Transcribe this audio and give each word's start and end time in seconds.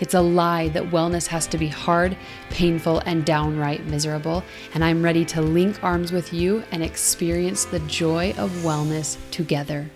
It's 0.00 0.14
a 0.14 0.20
lie 0.20 0.68
that 0.68 0.84
wellness 0.84 1.26
has 1.26 1.46
to 1.48 1.58
be 1.58 1.66
hard, 1.66 2.16
painful, 2.50 3.00
and 3.00 3.24
downright 3.24 3.84
miserable. 3.86 4.44
And 4.74 4.84
I'm 4.84 5.02
ready 5.02 5.24
to 5.26 5.42
link 5.42 5.82
arms 5.82 6.12
with 6.12 6.32
you 6.32 6.62
and 6.70 6.84
experience 6.84 7.64
the 7.64 7.80
joy 7.80 8.32
of 8.38 8.50
wellness 8.62 9.18
together. 9.32 9.90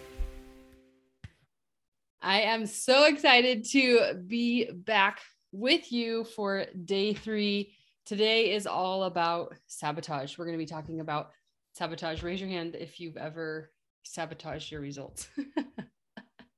I 2.20 2.40
am 2.42 2.66
so 2.66 3.04
excited 3.04 3.64
to 3.70 4.14
be 4.26 4.70
back 4.72 5.20
with 5.52 5.92
you 5.92 6.24
for 6.24 6.66
day 6.84 7.14
three. 7.14 7.74
Today 8.04 8.52
is 8.52 8.66
all 8.66 9.04
about 9.04 9.54
sabotage. 9.68 10.36
We're 10.36 10.46
going 10.46 10.58
to 10.58 10.64
be 10.64 10.66
talking 10.66 11.00
about 11.00 11.30
sabotage. 11.74 12.22
Raise 12.22 12.40
your 12.40 12.50
hand 12.50 12.74
if 12.74 12.98
you've 12.98 13.16
ever 13.16 13.70
sabotaged 14.02 14.72
your 14.72 14.80
results. 14.80 15.28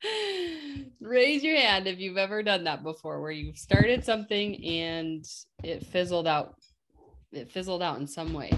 Raise 1.00 1.42
your 1.42 1.56
hand 1.56 1.86
if 1.86 1.98
you've 1.98 2.16
ever 2.16 2.42
done 2.42 2.64
that 2.64 2.83
before, 2.83 3.20
where 3.20 3.30
you've 3.30 3.58
started 3.58 4.05
something 4.05 4.64
and 4.64 5.24
it 5.62 5.86
fizzled 5.86 6.27
out. 6.27 6.55
It 7.33 7.50
fizzled 7.50 7.83
out 7.83 7.98
in 7.98 8.06
some 8.06 8.32
way. 8.32 8.50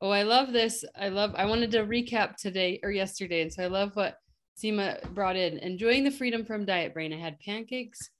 Oh, 0.00 0.10
I 0.10 0.22
love 0.22 0.52
this. 0.52 0.84
I 0.98 1.08
love, 1.08 1.32
I 1.36 1.46
wanted 1.46 1.70
to 1.72 1.84
recap 1.84 2.36
today 2.36 2.80
or 2.82 2.90
yesterday. 2.90 3.42
And 3.42 3.52
so 3.52 3.62
I 3.62 3.68
love 3.68 3.94
what 3.94 4.16
Seema 4.60 5.08
brought 5.14 5.36
in. 5.36 5.58
Enjoying 5.58 6.04
the 6.04 6.10
freedom 6.10 6.44
from 6.44 6.64
diet 6.64 6.92
brain. 6.92 7.12
I 7.12 7.18
had 7.18 7.40
pancakes, 7.40 8.10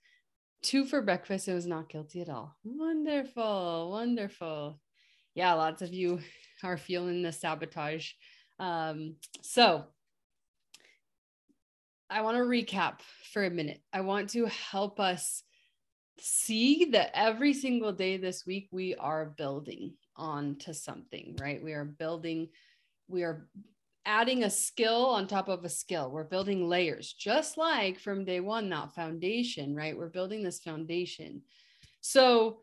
two 0.63 0.85
for 0.85 1.03
breakfast. 1.03 1.49
It 1.49 1.55
was 1.55 1.67
not 1.67 1.89
guilty 1.89 2.21
at 2.21 2.29
all. 2.29 2.57
Wonderful. 2.65 3.91
Wonderful. 3.91 4.81
Yeah, 5.35 5.55
lots 5.55 5.83
of 5.83 5.93
you 5.93 6.21
are 6.65 6.77
feeling 6.77 7.23
the 7.23 7.33
sabotage. 7.33 8.11
Um, 8.59 9.17
so 9.43 9.85
I 12.13 12.21
want 12.21 12.37
to 12.37 12.43
recap 12.43 13.01
for 13.33 13.43
a 13.43 13.51
minute. 13.51 13.81
I 13.91 14.03
want 14.03 14.31
to 14.31 14.45
help 14.45 15.01
us 15.01 15.43
see 16.19 16.85
that 16.93 17.11
every 17.15 17.55
single 17.55 17.93
day 17.93 18.19
this 18.19 18.45
week 18.45 18.69
we 18.71 18.95
are 18.97 19.35
building 19.39 19.95
on 20.15 20.57
to 20.57 20.75
something, 20.75 21.39
right? 21.41 21.65
We 21.65 21.73
are 21.73 21.87
building, 21.87 22.51
we 23.09 23.23
are 23.23 23.49
adding 24.05 24.45
a 24.45 24.51
skill 24.51 25.07
on 25.07 25.27
top 25.27 25.49
of 25.49 25.65
a 25.65 25.71
skill. 25.71 26.11
We're 26.11 26.25
building 26.25 26.69
layers, 26.69 27.15
just 27.15 27.57
like 27.57 27.99
from 27.99 28.27
day 28.27 28.41
one, 28.41 28.69
that 28.69 28.95
foundation, 28.95 29.75
right? 29.75 29.97
We're 29.97 30.11
building 30.11 30.43
this 30.43 30.61
foundation. 30.61 31.41
So, 32.03 32.59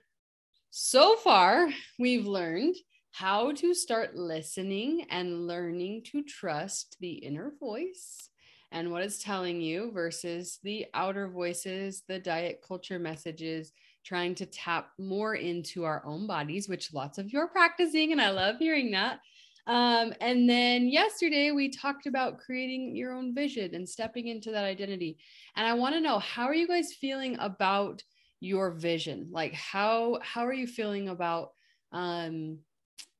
so 0.70 1.16
far, 1.16 1.70
we've 1.98 2.28
learned 2.28 2.76
how 3.12 3.54
to 3.54 3.74
start 3.74 4.16
listening 4.16 5.08
and 5.10 5.48
learning 5.48 6.04
to 6.12 6.22
trust 6.22 6.98
the 7.00 7.14
inner 7.14 7.54
voice 7.60 8.29
and 8.72 8.91
what 8.91 9.02
it's 9.02 9.24
telling 9.24 9.62
you 9.62 9.91
versus 9.91 10.59
the 10.63 10.85
outer 10.94 11.28
voices, 11.28 12.03
the 12.07 12.19
diet 12.19 12.62
culture 12.66 13.00
messages, 13.00 13.74
trying 14.03 14.35
to 14.35 14.46
tap 14.46 14.91
more 15.00 15.35
into 15.35 15.84
our 15.84 16.06
own 16.06 16.28
bodies, 16.28 16.69
which 16.69 16.94
lots 16.94 17.18
of 17.18 17.31
you 17.31 17.40
are 17.40 17.47
practicing. 17.47 18.12
And 18.12 18.22
I 18.22 18.30
love 18.30 18.57
hearing 18.59 18.91
that. 18.91 19.19
Um, 19.68 20.13
and 20.22 20.50
then 20.50 20.88
yesterday 20.88 21.52
we 21.52 21.69
talked 21.69 22.07
about 22.07 22.40
creating 22.40 22.96
your 22.96 23.13
own 23.13 23.35
vision 23.35 23.75
and 23.75 23.88
stepping 23.88 24.28
into 24.28 24.52
that 24.52 24.63
identity. 24.63 25.18
And 25.56 25.68
I 25.68 25.74
want 25.74 25.96
to 25.96 26.01
know 26.01 26.19
how 26.19 26.46
are 26.46 26.56
you 26.56 26.68
guys 26.68 26.94
feeling 26.94 27.38
about 27.40 28.01
your 28.40 28.72
vision? 28.72 29.30
Like 29.31 29.53
how 29.53 30.19
how 30.24 30.46
are 30.46 30.53
you 30.53 30.68
feeling 30.68 31.09
about 31.09 31.51
um, 31.91 32.59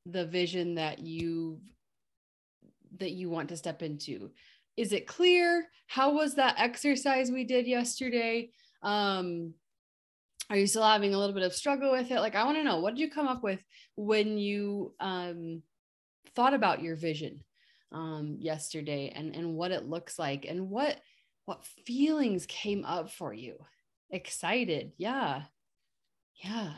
the 0.06 0.26
vision 0.26 0.76
that 0.76 1.00
you 1.00 1.60
that 2.98 3.12
you 3.12 3.30
want 3.30 3.50
to 3.50 3.58
step 3.58 3.84
into? 3.84 4.32
Is 4.80 4.94
it 4.94 5.08
clear? 5.08 5.68
How 5.88 6.14
was 6.14 6.36
that 6.36 6.56
exercise 6.58 7.30
we 7.30 7.44
did 7.44 7.68
yesterday? 7.68 8.52
Um 8.82 9.54
are 10.50 10.58
you 10.58 10.66
still 10.66 10.84
having 10.84 11.14
a 11.14 11.18
little 11.20 11.36
bit 11.36 11.44
of 11.44 11.54
struggle 11.54 11.92
with 11.92 12.10
it? 12.10 12.22
Like 12.22 12.36
i 12.36 12.46
want 12.46 12.58
to 12.58 12.64
know 12.64 12.80
what 12.80 12.96
did 12.96 13.02
you 13.02 13.12
come 13.12 13.28
up 13.28 13.44
with 13.44 13.62
when 13.96 14.38
you 14.38 14.94
um 15.02 15.62
thought 16.34 16.54
about 16.54 16.82
your 16.82 16.96
vision 16.96 17.44
um 17.92 18.38
yesterday 18.40 19.12
and 19.14 19.36
and 19.36 19.56
what 19.56 19.72
it 19.72 19.86
looks 19.86 20.18
like 20.18 20.46
and 20.46 20.70
what 20.70 20.98
what 21.44 21.66
feelings 21.86 22.46
came 22.46 22.86
up 22.86 23.12
for 23.12 23.34
you? 23.34 23.56
Excited 24.12 24.94
yeah. 24.98 25.44
Yeah. 26.36 26.72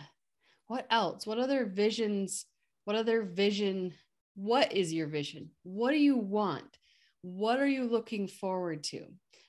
What 0.66 0.88
else? 0.90 1.28
What 1.28 1.38
other 1.38 1.68
visions 1.68 2.46
what 2.86 2.96
other 2.96 3.22
vision 3.22 3.94
what 4.34 4.74
is 4.74 4.92
your 4.92 5.08
vision? 5.08 5.52
What 5.62 5.92
do 5.92 5.98
you 5.98 6.18
want 6.18 6.80
what 7.22 7.60
are 7.60 7.68
you 7.68 7.86
looking 7.86 8.28
forward 8.28 8.84
to? 8.86 9.06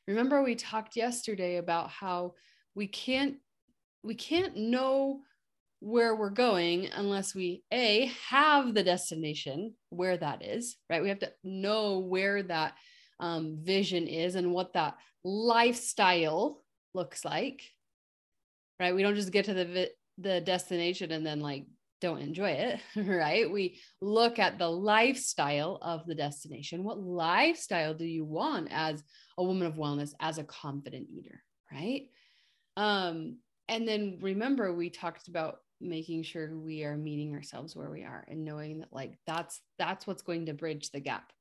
Remember 0.06 0.42
we 0.42 0.54
talked 0.54 0.96
yesterday 0.96 1.56
about 1.56 1.90
how 1.90 2.34
we 2.74 2.86
can't 2.86 3.36
we 4.02 4.14
can't 4.14 4.56
know 4.56 5.20
where 5.80 6.14
we're 6.14 6.30
going 6.30 6.88
unless 6.94 7.34
we 7.34 7.62
a 7.72 8.10
have 8.28 8.72
the 8.72 8.82
destination 8.82 9.74
where 9.90 10.16
that 10.16 10.44
is 10.44 10.76
right 10.88 11.02
we 11.02 11.08
have 11.08 11.18
to 11.18 11.32
know 11.42 11.98
where 11.98 12.42
that 12.42 12.74
um, 13.20 13.58
vision 13.60 14.06
is 14.06 14.36
and 14.36 14.52
what 14.52 14.72
that 14.72 14.96
lifestyle 15.24 16.62
looks 16.94 17.24
like 17.24 17.62
right 18.78 18.94
we 18.94 19.02
don't 19.02 19.16
just 19.16 19.32
get 19.32 19.44
to 19.44 19.54
the 19.54 19.90
the 20.18 20.40
destination 20.40 21.10
and 21.10 21.26
then 21.26 21.40
like 21.40 21.64
don't 22.02 22.20
enjoy 22.20 22.50
it, 22.50 22.80
right? 22.96 23.50
We 23.50 23.78
look 24.02 24.38
at 24.38 24.58
the 24.58 24.68
lifestyle 24.68 25.78
of 25.80 26.04
the 26.04 26.14
destination. 26.14 26.84
What 26.84 27.00
lifestyle 27.00 27.94
do 27.94 28.04
you 28.04 28.24
want 28.24 28.68
as 28.70 29.02
a 29.38 29.44
woman 29.44 29.66
of 29.66 29.76
wellness, 29.76 30.12
as 30.20 30.36
a 30.36 30.44
confident 30.44 31.06
eater, 31.10 31.42
right? 31.72 32.08
Um, 32.76 33.38
and 33.68 33.88
then 33.88 34.18
remember, 34.20 34.74
we 34.74 34.90
talked 34.90 35.28
about 35.28 35.58
making 35.80 36.24
sure 36.24 36.58
we 36.58 36.84
are 36.84 36.96
meeting 36.96 37.34
ourselves 37.34 37.74
where 37.74 37.90
we 37.90 38.02
are 38.02 38.24
and 38.28 38.44
knowing 38.44 38.80
that 38.80 38.92
like 38.92 39.18
that's 39.26 39.60
that's 39.78 40.06
what's 40.06 40.22
going 40.22 40.46
to 40.46 40.54
bridge 40.54 40.90
the 40.90 41.00
gap 41.00 41.32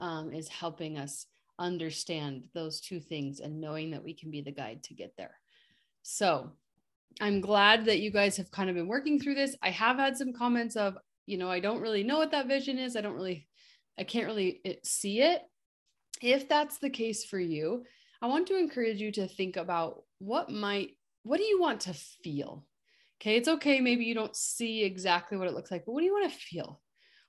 um, 0.00 0.32
is 0.32 0.48
helping 0.48 0.96
us 0.96 1.26
understand 1.58 2.44
those 2.54 2.80
two 2.80 2.98
things 2.98 3.40
and 3.40 3.60
knowing 3.60 3.90
that 3.90 4.02
we 4.02 4.14
can 4.14 4.30
be 4.30 4.40
the 4.40 4.50
guide 4.50 4.82
to 4.82 4.94
get 4.94 5.12
there 5.18 5.34
so 6.02 6.50
I'm 7.20 7.40
glad 7.40 7.84
that 7.86 8.00
you 8.00 8.10
guys 8.10 8.36
have 8.36 8.50
kind 8.50 8.70
of 8.70 8.76
been 8.76 8.86
working 8.86 9.18
through 9.18 9.34
this. 9.34 9.56
I 9.62 9.70
have 9.70 9.96
had 9.96 10.16
some 10.16 10.32
comments 10.32 10.76
of, 10.76 10.96
you 11.26 11.38
know, 11.38 11.50
I 11.50 11.60
don't 11.60 11.80
really 11.80 12.02
know 12.02 12.18
what 12.18 12.30
that 12.32 12.48
vision 12.48 12.78
is. 12.78 12.96
I 12.96 13.00
don't 13.00 13.14
really, 13.14 13.46
I 13.98 14.04
can't 14.04 14.26
really 14.26 14.60
eh, 14.64 14.74
see 14.84 15.20
it. 15.20 15.42
If 16.22 16.48
that's 16.48 16.78
the 16.78 16.90
case 16.90 17.24
for 17.24 17.38
you, 17.38 17.84
I 18.22 18.26
want 18.26 18.46
to 18.48 18.58
encourage 18.58 19.00
you 19.00 19.12
to 19.12 19.26
think 19.26 19.56
about 19.56 20.02
what 20.18 20.50
might, 20.50 20.96
what 21.22 21.38
do 21.38 21.44
you 21.44 21.60
want 21.60 21.80
to 21.82 21.94
feel? 21.94 22.66
Okay. 23.20 23.36
It's 23.36 23.48
okay. 23.48 23.80
Maybe 23.80 24.04
you 24.04 24.14
don't 24.14 24.36
see 24.36 24.82
exactly 24.84 25.36
what 25.36 25.48
it 25.48 25.54
looks 25.54 25.70
like, 25.70 25.84
but 25.84 25.92
what 25.92 26.00
do 26.00 26.06
you 26.06 26.12
want 26.12 26.30
to 26.30 26.38
feel? 26.38 26.80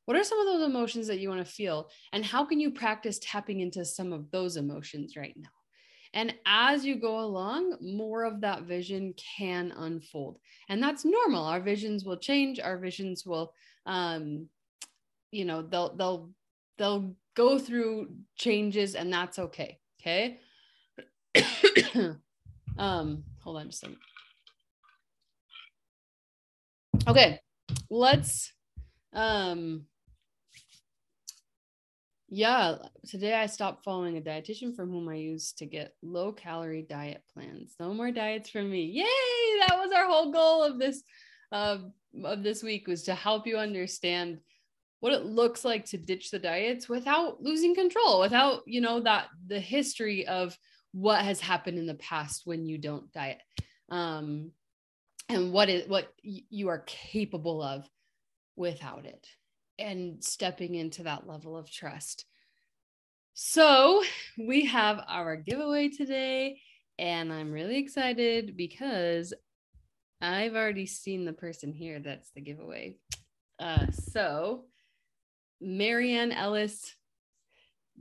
what 0.05 0.17
are 0.17 0.23
some 0.23 0.39
of 0.39 0.45
those 0.45 0.67
emotions 0.67 1.07
that 1.07 1.19
you 1.19 1.29
want 1.29 1.45
to 1.45 1.51
feel 1.51 1.89
and 2.11 2.25
how 2.25 2.43
can 2.43 2.59
you 2.59 2.71
practice 2.71 3.19
tapping 3.21 3.61
into 3.61 3.85
some 3.85 4.11
of 4.11 4.29
those 4.31 4.57
emotions 4.57 5.15
right 5.15 5.35
now 5.37 5.49
and 6.13 6.33
as 6.45 6.85
you 6.85 6.95
go 6.95 7.19
along 7.19 7.77
more 7.81 8.25
of 8.25 8.41
that 8.41 8.63
vision 8.63 9.13
can 9.37 9.71
unfold. 9.71 10.39
And 10.69 10.83
that's 10.83 11.05
normal. 11.05 11.43
Our 11.45 11.61
visions 11.61 12.03
will 12.03 12.17
change. 12.17 12.59
Our 12.59 12.77
visions 12.77 13.25
will 13.25 13.53
um 13.85 14.47
you 15.31 15.45
know 15.45 15.61
they'll 15.61 15.95
they'll 15.95 16.29
they'll 16.77 17.15
go 17.35 17.57
through 17.57 18.09
changes 18.35 18.95
and 18.95 19.11
that's 19.11 19.39
okay 19.39 19.79
okay? 19.99 20.39
Um 22.77 23.23
hold 23.43 23.57
on 23.57 23.69
just 23.69 23.83
a 23.83 23.87
second 23.87 23.97
okay 27.07 27.39
let's 27.89 28.53
um 29.13 29.85
yeah 32.33 32.77
today 33.05 33.33
i 33.33 33.45
stopped 33.45 33.83
following 33.83 34.17
a 34.17 34.21
dietitian 34.21 34.73
from 34.73 34.89
whom 34.89 35.09
i 35.09 35.15
used 35.15 35.57
to 35.57 35.65
get 35.65 35.93
low 36.01 36.31
calorie 36.31 36.85
diet 36.89 37.21
plans. 37.33 37.75
No 37.79 37.93
more 37.93 38.11
diets 38.11 38.49
for 38.49 38.63
me. 38.63 38.85
Yay! 38.85 39.67
That 39.67 39.77
was 39.77 39.91
our 39.91 40.05
whole 40.05 40.31
goal 40.31 40.63
of 40.63 40.79
this 40.79 41.03
uh, 41.51 41.77
of 42.23 42.43
this 42.43 42.63
week 42.63 42.87
was 42.87 43.03
to 43.03 43.15
help 43.15 43.45
you 43.45 43.57
understand 43.57 44.39
what 45.01 45.13
it 45.13 45.25
looks 45.25 45.65
like 45.65 45.85
to 45.85 45.97
ditch 45.97 46.31
the 46.31 46.39
diets 46.39 46.87
without 46.87 47.41
losing 47.41 47.75
control 47.75 48.21
without 48.21 48.61
you 48.65 48.79
know 48.81 49.01
that 49.01 49.27
the 49.47 49.59
history 49.59 50.25
of 50.27 50.57
what 50.93 51.23
has 51.23 51.41
happened 51.41 51.77
in 51.77 51.85
the 51.85 51.95
past 51.95 52.43
when 52.45 52.65
you 52.65 52.77
don't 52.77 53.11
diet 53.11 53.39
um 53.89 54.51
and 55.27 55.51
what 55.51 55.69
is 55.69 55.87
what 55.87 56.07
you 56.21 56.69
are 56.69 56.83
capable 56.85 57.61
of 57.61 57.87
without 58.55 59.05
it 59.05 59.27
and 59.81 60.23
stepping 60.23 60.75
into 60.75 61.03
that 61.03 61.27
level 61.27 61.57
of 61.57 61.71
trust. 61.71 62.25
So 63.33 64.03
we 64.37 64.65
have 64.65 65.03
our 65.07 65.35
giveaway 65.35 65.89
today 65.89 66.61
and 66.99 67.31
i'm 67.31 67.51
really 67.51 67.77
excited 67.77 68.55
because 68.57 69.33
i've 70.21 70.55
already 70.55 70.85
seen 70.85 71.23
the 71.25 71.33
person 71.33 71.71
here 71.73 71.99
that's 71.99 72.29
the 72.31 72.41
giveaway. 72.41 72.97
Uh, 73.59 73.87
so 73.91 74.65
marianne 75.59 76.31
ellis 76.31 76.95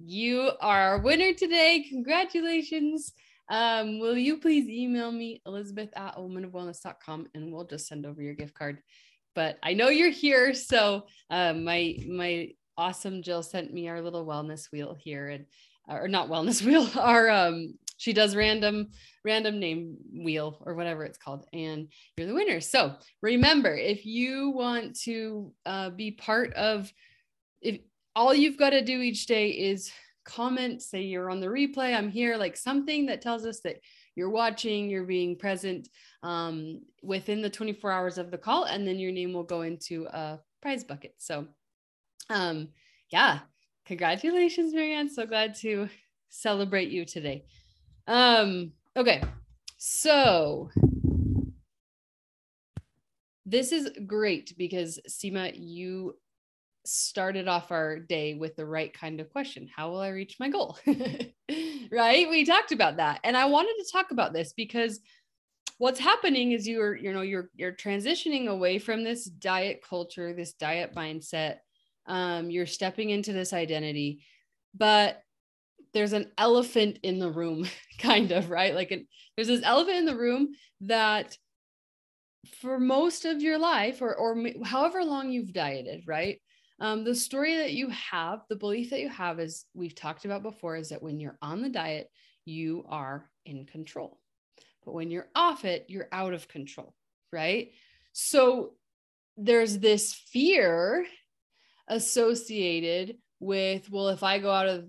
you 0.03 0.51
are 0.61 0.81
our 0.81 0.99
winner 0.99 1.35
today. 1.35 1.85
Congratulations. 1.89 3.13
Um, 3.51 3.99
will 3.99 4.17
you 4.17 4.39
please 4.39 4.69
email 4.69 5.11
me, 5.11 5.43
Elizabeth 5.45 5.91
at 5.97 6.17
womanofwellness.com, 6.17 7.27
and 7.35 7.53
we'll 7.53 7.67
just 7.67 7.89
send 7.89 8.07
over 8.07 8.23
your 8.23 8.35
gift 8.35 8.55
card. 8.55 8.79
But 9.35 9.59
I 9.63 9.75
know 9.75 9.89
you're 9.89 10.11
here. 10.11 10.55
So 10.55 11.07
um, 11.31 11.65
my 11.65 11.97
my 12.09 12.49
awesome 12.77 13.23
Jill 13.23 13.43
sent 13.43 13.73
me 13.73 13.89
our 13.89 14.01
little 14.01 14.27
wellness 14.27 14.71
wheel 14.73 14.97
here 14.99 15.29
and 15.29 15.47
or 15.89 16.09
not 16.09 16.29
wellness 16.29 16.63
wheel, 16.67 16.89
our 16.99 17.29
um 17.29 17.75
she 17.97 18.15
does 18.15 18.35
random 18.35 18.89
random 19.25 19.61
name 19.61 19.97
wheel 20.25 20.63
or 20.65 20.75
whatever 20.75 21.05
it's 21.05 21.19
called 21.19 21.45
and 21.53 21.89
you're 22.17 22.27
the 22.27 22.33
winner 22.33 22.59
so 22.59 22.95
remember 23.21 23.77
if 23.77 24.07
you 24.07 24.51
want 24.51 24.99
to 24.99 25.53
uh, 25.67 25.91
be 25.91 26.13
part 26.13 26.55
of 26.55 26.91
if 27.61 27.81
all 28.17 28.35
you've 28.35 28.57
got 28.57 28.71
to 28.71 28.83
do 28.83 29.01
each 29.01 29.27
day 29.27 29.51
is 29.51 29.93
comment, 30.25 30.83
say 30.83 31.03
you're 31.03 31.31
on 31.31 31.41
the 31.41 31.47
replay, 31.47 31.97
I'm 31.97 32.11
here, 32.11 32.37
like 32.37 32.57
something 32.57 33.07
that 33.07 33.23
tells 33.23 33.45
us 33.45 33.61
that 33.61 33.77
you're 34.15 34.31
watching, 34.31 34.89
you're 34.89 35.05
being 35.05 35.37
present 35.37 35.89
um, 36.23 36.83
within 37.03 37.43
the 37.43 37.51
24 37.51 37.91
hours 37.91 38.19
of 38.19 38.31
the 38.31 38.39
call, 38.39 38.65
and 38.65 38.87
then 38.87 38.99
your 38.99 39.13
name 39.13 39.33
will 39.33 39.45
go 39.45 39.63
into 39.63 40.07
a 40.07 40.39
prize 40.61 40.85
bucket. 40.85 41.15
So, 41.19 41.47
um, 42.29 42.69
yeah, 43.11 43.41
congratulations, 43.87 44.75
Marianne. 44.75 45.09
So 45.09 45.27
glad 45.27 45.55
to 45.57 45.89
celebrate 46.29 46.91
you 46.91 47.05
today. 47.05 47.45
Um, 48.07 48.73
okay, 48.97 49.23
so 49.79 50.71
this 53.47 53.73
is 53.73 53.91
great 54.07 54.55
because 54.59 55.01
Seema, 55.09 55.53
you 55.55 56.17
started 56.85 57.47
off 57.49 57.71
our 57.71 57.99
day 57.99 58.35
with 58.35 58.57
the 58.57 58.65
right 58.65 58.93
kind 58.93 59.21
of 59.21 59.31
question 59.31 59.69
How 59.75 59.91
will 59.91 60.01
I 60.01 60.09
reach 60.09 60.37
my 60.39 60.49
goal? 60.49 60.79
right? 61.93 62.29
We 62.29 62.45
talked 62.45 62.73
about 62.73 62.97
that. 62.99 63.21
And 63.25 63.37
I 63.37 63.47
wanted 63.47 63.75
to 63.79 63.93
talk 63.93 64.11
about 64.11 64.33
this 64.33 64.53
because 64.53 65.01
what's 65.81 65.99
happening 65.99 66.53
is 66.53 66.69
you're 66.69 66.95
you 66.95 67.11
know 67.11 67.23
you're 67.23 67.49
you're 67.57 67.73
transitioning 67.73 68.49
away 68.49 68.79
from 68.79 69.03
this 69.03 69.25
diet 69.25 69.83
culture 69.83 70.35
this 70.35 70.53
diet 70.53 70.95
mindset. 70.95 71.57
Um, 72.07 72.51
you're 72.51 72.67
stepping 72.67 73.11
into 73.11 73.33
this 73.33 73.53
identity 73.53 74.23
but 74.75 75.23
there's 75.93 76.13
an 76.13 76.31
elephant 76.39 76.99
in 77.03 77.19
the 77.19 77.31
room 77.31 77.67
kind 77.99 78.31
of 78.31 78.51
right? 78.51 78.75
Like 78.75 78.93
it, 78.93 79.07
there's 79.37 79.49
this 79.49 79.65
elephant 79.65 79.97
in 79.97 80.05
the 80.05 80.17
room 80.17 80.51
that 80.83 81.37
for 82.61 82.79
most 82.79 83.25
of 83.25 83.43
your 83.43 83.59
life 83.59 84.03
or 84.03 84.15
or 84.15 84.37
however 84.65 85.03
long 85.03 85.31
you've 85.31 85.55
dieted 85.55 86.05
right? 86.07 86.41
Um, 86.79 87.05
the 87.05 87.15
story 87.15 87.57
that 87.57 87.73
you 87.73 87.89
have, 87.89 88.41
the 88.51 88.57
belief 88.57 88.91
that 88.91 89.01
you 89.01 89.09
have, 89.11 89.41
is 89.41 89.67
we've 89.75 89.95
talked 89.95 90.25
about 90.25 90.43
before, 90.43 90.77
is 90.77 90.89
that 90.91 91.03
when 91.03 91.21
you're 91.21 91.37
on 91.43 91.61
the 91.61 91.69
diet, 91.69 92.09
you 92.47 92.85
are 92.89 93.31
in 93.45 93.67
control. 93.67 94.20
But 94.85 94.95
when 94.95 95.11
you're 95.11 95.29
off 95.35 95.65
it, 95.65 95.87
you're 95.89 96.09
out 96.13 96.35
of 96.35 96.49
control, 96.49 96.95
right? 97.33 97.73
So 98.13 98.75
there's 99.37 99.79
this 99.79 100.13
fear 100.13 101.07
associated 101.89 103.17
with, 103.41 103.91
well, 103.91 104.09
if 104.09 104.23
I 104.23 104.39
go 104.39 104.51
out 104.51 104.69
of 104.69 104.85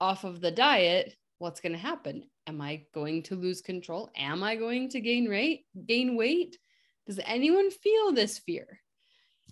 off 0.00 0.24
of 0.24 0.40
the 0.40 0.50
diet, 0.50 1.14
what's 1.38 1.60
going 1.60 1.72
to 1.72 1.78
happen? 1.78 2.24
Am 2.46 2.60
I 2.60 2.82
going 2.92 3.22
to 3.24 3.36
lose 3.36 3.60
control? 3.60 4.10
Am 4.16 4.42
I 4.42 4.56
going 4.56 4.90
to 4.90 5.00
gain 5.00 5.28
weight? 5.30 5.64
Gain 5.86 6.16
weight? 6.16 6.58
Does 7.06 7.20
anyone 7.24 7.70
feel 7.70 8.12
this 8.12 8.38
fear? 8.38 8.80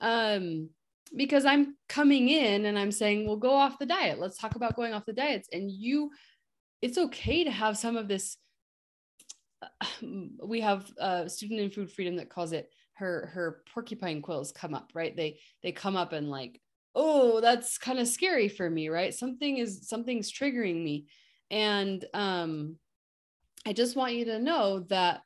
Um, 0.00 0.70
because 1.14 1.44
I'm 1.44 1.76
coming 1.88 2.28
in 2.28 2.64
and 2.66 2.78
I'm 2.78 2.92
saying, 2.92 3.26
well, 3.26 3.36
go 3.36 3.52
off 3.52 3.78
the 3.78 3.86
diet. 3.86 4.18
Let's 4.18 4.38
talk 4.38 4.56
about 4.56 4.76
going 4.76 4.94
off 4.94 5.06
the 5.06 5.12
diets. 5.12 5.48
And 5.52 5.70
you, 5.70 6.10
it's 6.80 6.98
okay 6.98 7.44
to 7.44 7.50
have 7.50 7.76
some 7.78 7.96
of 7.96 8.08
this. 8.08 8.36
We 10.42 10.60
have 10.60 10.90
a 10.98 11.28
student 11.28 11.60
in 11.60 11.70
food 11.70 11.90
freedom 11.90 12.16
that 12.16 12.30
calls 12.30 12.52
it 12.52 12.70
her 12.94 13.30
her 13.32 13.62
porcupine 13.72 14.22
quills 14.22 14.52
come 14.52 14.74
up, 14.74 14.90
right? 14.94 15.16
They 15.16 15.38
they 15.62 15.72
come 15.72 15.96
up 15.96 16.12
and 16.12 16.30
like, 16.30 16.60
oh, 16.94 17.40
that's 17.40 17.78
kind 17.78 17.98
of 17.98 18.08
scary 18.08 18.48
for 18.48 18.68
me, 18.68 18.88
right? 18.88 19.14
Something 19.14 19.58
is 19.58 19.88
something's 19.88 20.32
triggering 20.32 20.82
me. 20.82 21.06
And 21.50 22.04
um, 22.14 22.76
I 23.66 23.72
just 23.72 23.96
want 23.96 24.14
you 24.14 24.26
to 24.26 24.38
know 24.38 24.80
that 24.88 25.22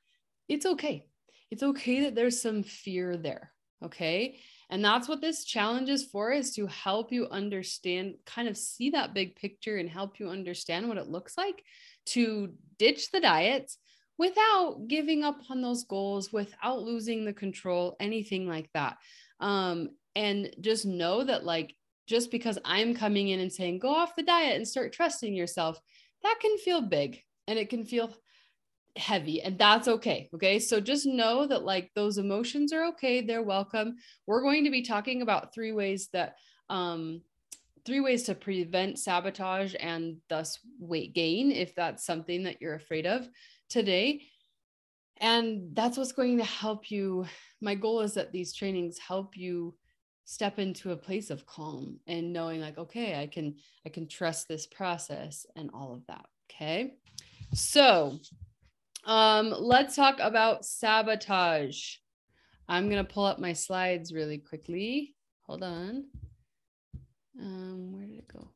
it's 0.48 0.66
okay. 0.66 1.06
It's 1.50 1.62
okay 1.62 2.04
that 2.04 2.14
there's 2.14 2.42
some 2.42 2.62
fear 2.62 3.16
there. 3.16 3.52
Okay. 3.84 4.38
And 4.68 4.84
that's 4.84 5.08
what 5.08 5.20
this 5.20 5.44
challenge 5.44 5.88
is 5.88 6.04
for 6.04 6.32
is 6.32 6.54
to 6.54 6.66
help 6.66 7.12
you 7.12 7.28
understand, 7.28 8.14
kind 8.24 8.48
of 8.48 8.56
see 8.56 8.90
that 8.90 9.14
big 9.14 9.36
picture 9.36 9.76
and 9.76 9.88
help 9.88 10.18
you 10.18 10.28
understand 10.28 10.88
what 10.88 10.98
it 10.98 11.08
looks 11.08 11.38
like 11.38 11.62
to 12.06 12.52
ditch 12.78 13.10
the 13.10 13.20
diets 13.20 13.78
without 14.18 14.88
giving 14.88 15.24
up 15.24 15.38
on 15.50 15.62
those 15.62 15.84
goals, 15.84 16.32
without 16.32 16.82
losing 16.82 17.24
the 17.24 17.32
control, 17.32 17.96
anything 18.00 18.48
like 18.48 18.70
that. 18.74 18.96
Um, 19.40 19.90
and 20.14 20.50
just 20.60 20.86
know 20.86 21.24
that, 21.24 21.44
like, 21.44 21.74
just 22.06 22.30
because 22.30 22.58
I'm 22.64 22.94
coming 22.94 23.28
in 23.28 23.40
and 23.40 23.52
saying, 23.52 23.80
go 23.80 23.90
off 23.90 24.16
the 24.16 24.22
diet 24.22 24.56
and 24.56 24.66
start 24.66 24.92
trusting 24.92 25.34
yourself, 25.34 25.80
that 26.22 26.38
can 26.40 26.56
feel 26.58 26.80
big 26.80 27.22
and 27.46 27.58
it 27.58 27.68
can 27.68 27.84
feel 27.84 28.10
heavy 28.96 29.42
and 29.42 29.58
that's 29.58 29.88
okay 29.88 30.28
okay? 30.34 30.58
So 30.58 30.80
just 30.80 31.06
know 31.06 31.46
that 31.46 31.64
like 31.64 31.90
those 31.94 32.18
emotions 32.18 32.72
are 32.72 32.86
okay 32.86 33.20
they're 33.20 33.42
welcome. 33.42 33.96
We're 34.26 34.42
going 34.42 34.64
to 34.64 34.70
be 34.70 34.82
talking 34.82 35.22
about 35.22 35.52
three 35.52 35.72
ways 35.72 36.08
that 36.12 36.36
um 36.70 37.20
three 37.84 38.00
ways 38.00 38.24
to 38.24 38.34
prevent 38.34 38.98
sabotage 38.98 39.74
and 39.78 40.16
thus 40.28 40.58
weight 40.80 41.14
gain 41.14 41.52
if 41.52 41.74
that's 41.74 42.04
something 42.04 42.44
that 42.44 42.60
you're 42.60 42.74
afraid 42.74 43.06
of 43.06 43.28
today 43.68 44.22
and 45.18 45.74
that's 45.74 45.96
what's 45.96 46.12
going 46.12 46.38
to 46.38 46.44
help 46.44 46.90
you 46.90 47.26
my 47.60 47.74
goal 47.74 48.00
is 48.00 48.14
that 48.14 48.32
these 48.32 48.54
trainings 48.54 48.98
help 48.98 49.36
you 49.36 49.74
step 50.24 50.58
into 50.58 50.90
a 50.90 50.96
place 50.96 51.30
of 51.30 51.46
calm 51.46 51.98
and 52.06 52.32
knowing 52.32 52.60
like 52.60 52.78
okay 52.78 53.20
i 53.20 53.26
can 53.26 53.54
i 53.86 53.88
can 53.88 54.08
trust 54.08 54.48
this 54.48 54.66
process 54.66 55.46
and 55.56 55.70
all 55.72 55.94
of 55.94 56.06
that 56.06 56.26
okay 56.50 56.94
so 57.54 58.18
um, 59.06 59.54
let's 59.56 59.94
talk 59.94 60.18
about 60.20 60.64
sabotage. 60.64 61.94
I'm 62.68 62.90
going 62.90 63.04
to 63.04 63.12
pull 63.12 63.24
up 63.24 63.38
my 63.38 63.52
slides 63.52 64.12
really 64.12 64.38
quickly. 64.38 65.14
Hold 65.42 65.62
on. 65.62 66.06
Um, 67.40 67.92
where 67.92 68.06
did 68.06 68.18
it 68.18 68.28
go? 68.28 68.48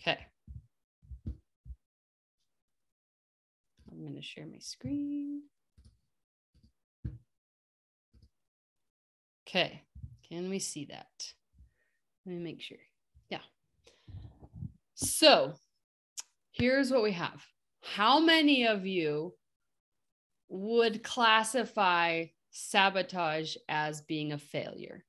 Okay. 0.00 0.24
I'm 3.90 4.02
going 4.02 4.14
to 4.14 4.15
share 4.26 4.46
my 4.46 4.58
screen. 4.58 5.42
Okay. 9.48 9.82
Can 10.28 10.50
we 10.50 10.58
see 10.58 10.86
that? 10.86 11.32
Let 12.24 12.34
me 12.34 12.42
make 12.42 12.60
sure. 12.60 12.78
Yeah. 13.28 13.42
So 14.94 15.54
here's 16.50 16.90
what 16.90 17.02
we 17.02 17.12
have. 17.12 17.44
How 17.82 18.18
many 18.18 18.66
of 18.66 18.84
you 18.84 19.34
would 20.48 21.04
classify 21.04 22.24
sabotage 22.50 23.56
as 23.68 24.00
being 24.02 24.32
a 24.32 24.38
failure? 24.38 25.04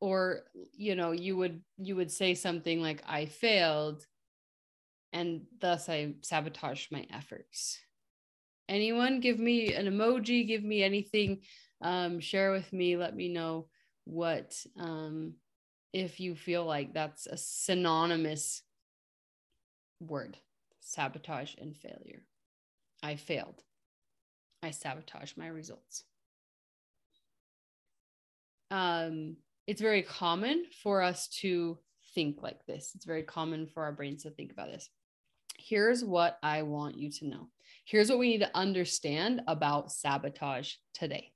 Or, 0.00 0.42
you 0.72 0.94
know, 0.94 1.10
you 1.10 1.36
would 1.36 1.60
you 1.76 1.96
would 1.96 2.10
say 2.10 2.34
something 2.34 2.80
like 2.80 3.02
I 3.06 3.26
failed 3.26 4.06
and 5.12 5.42
thus 5.60 5.88
I 5.88 6.14
sabotaged 6.22 6.92
my 6.92 7.06
efforts. 7.12 7.78
Anyone 8.70 9.18
give 9.18 9.40
me 9.40 9.74
an 9.74 9.86
emoji, 9.86 10.46
give 10.46 10.62
me 10.62 10.84
anything, 10.84 11.40
um, 11.82 12.20
share 12.20 12.52
with 12.52 12.72
me, 12.72 12.96
let 12.96 13.16
me 13.16 13.28
know 13.28 13.66
what 14.04 14.54
um, 14.78 15.34
if 15.92 16.20
you 16.20 16.36
feel 16.36 16.64
like 16.64 16.94
that's 16.94 17.26
a 17.26 17.36
synonymous 17.36 18.62
word 20.00 20.38
sabotage 20.78 21.54
and 21.58 21.76
failure. 21.76 22.22
I 23.02 23.16
failed. 23.16 23.62
I 24.62 24.70
sabotaged 24.70 25.36
my 25.36 25.48
results. 25.48 26.04
Um, 28.70 29.36
it's 29.66 29.80
very 29.80 30.02
common 30.02 30.64
for 30.82 31.02
us 31.02 31.28
to 31.40 31.78
think 32.14 32.42
like 32.42 32.64
this. 32.66 32.92
It's 32.94 33.04
very 33.04 33.22
common 33.22 33.66
for 33.66 33.82
our 33.82 33.92
brains 33.92 34.22
to 34.24 34.30
think 34.30 34.52
about 34.52 34.70
this. 34.70 34.88
Here's 35.58 36.04
what 36.04 36.38
I 36.42 36.62
want 36.62 36.96
you 36.96 37.10
to 37.10 37.26
know. 37.26 37.48
Here's 37.84 38.08
what 38.08 38.18
we 38.18 38.28
need 38.28 38.40
to 38.40 38.56
understand 38.56 39.42
about 39.46 39.92
sabotage 39.92 40.74
today. 40.94 41.32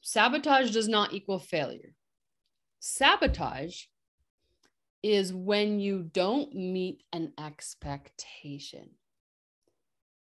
Sabotage 0.00 0.72
does 0.72 0.88
not 0.88 1.12
equal 1.12 1.38
failure. 1.38 1.94
Sabotage 2.80 3.84
is 5.02 5.32
when 5.32 5.80
you 5.80 6.02
don't 6.12 6.54
meet 6.54 7.02
an 7.12 7.32
expectation. 7.38 8.90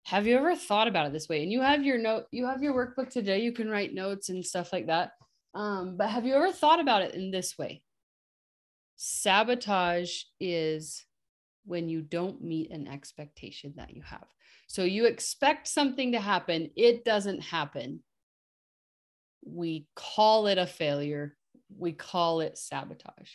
Have 0.03 0.27
you 0.27 0.37
ever 0.37 0.55
thought 0.55 0.87
about 0.87 1.07
it 1.07 1.13
this 1.13 1.27
way? 1.27 1.41
And 1.41 1.51
you 1.51 1.61
have 1.61 1.83
your 1.83 1.97
note, 1.97 2.25
you 2.31 2.45
have 2.45 2.61
your 2.61 2.73
workbook 2.73 3.09
today, 3.09 3.39
you 3.39 3.51
can 3.51 3.69
write 3.69 3.93
notes 3.93 4.29
and 4.29 4.45
stuff 4.45 4.71
like 4.71 4.87
that. 4.87 5.11
Um, 5.55 5.95
but 5.97 6.09
have 6.09 6.25
you 6.25 6.35
ever 6.35 6.51
thought 6.51 6.79
about 6.79 7.01
it 7.01 7.15
in 7.15 7.31
this 7.31 7.57
way? 7.57 7.81
Sabotage 8.97 10.23
is 10.39 11.05
when 11.65 11.89
you 11.89 12.01
don't 12.01 12.41
meet 12.41 12.71
an 12.71 12.87
expectation 12.87 13.73
that 13.77 13.95
you 13.95 14.01
have. 14.03 14.27
So 14.67 14.83
you 14.83 15.05
expect 15.05 15.67
something 15.67 16.11
to 16.13 16.19
happen, 16.19 16.71
it 16.75 17.05
doesn't 17.05 17.41
happen. 17.41 18.01
We 19.45 19.87
call 19.95 20.47
it 20.47 20.57
a 20.57 20.65
failure, 20.67 21.37
we 21.77 21.93
call 21.93 22.41
it 22.41 22.57
sabotage. 22.57 23.31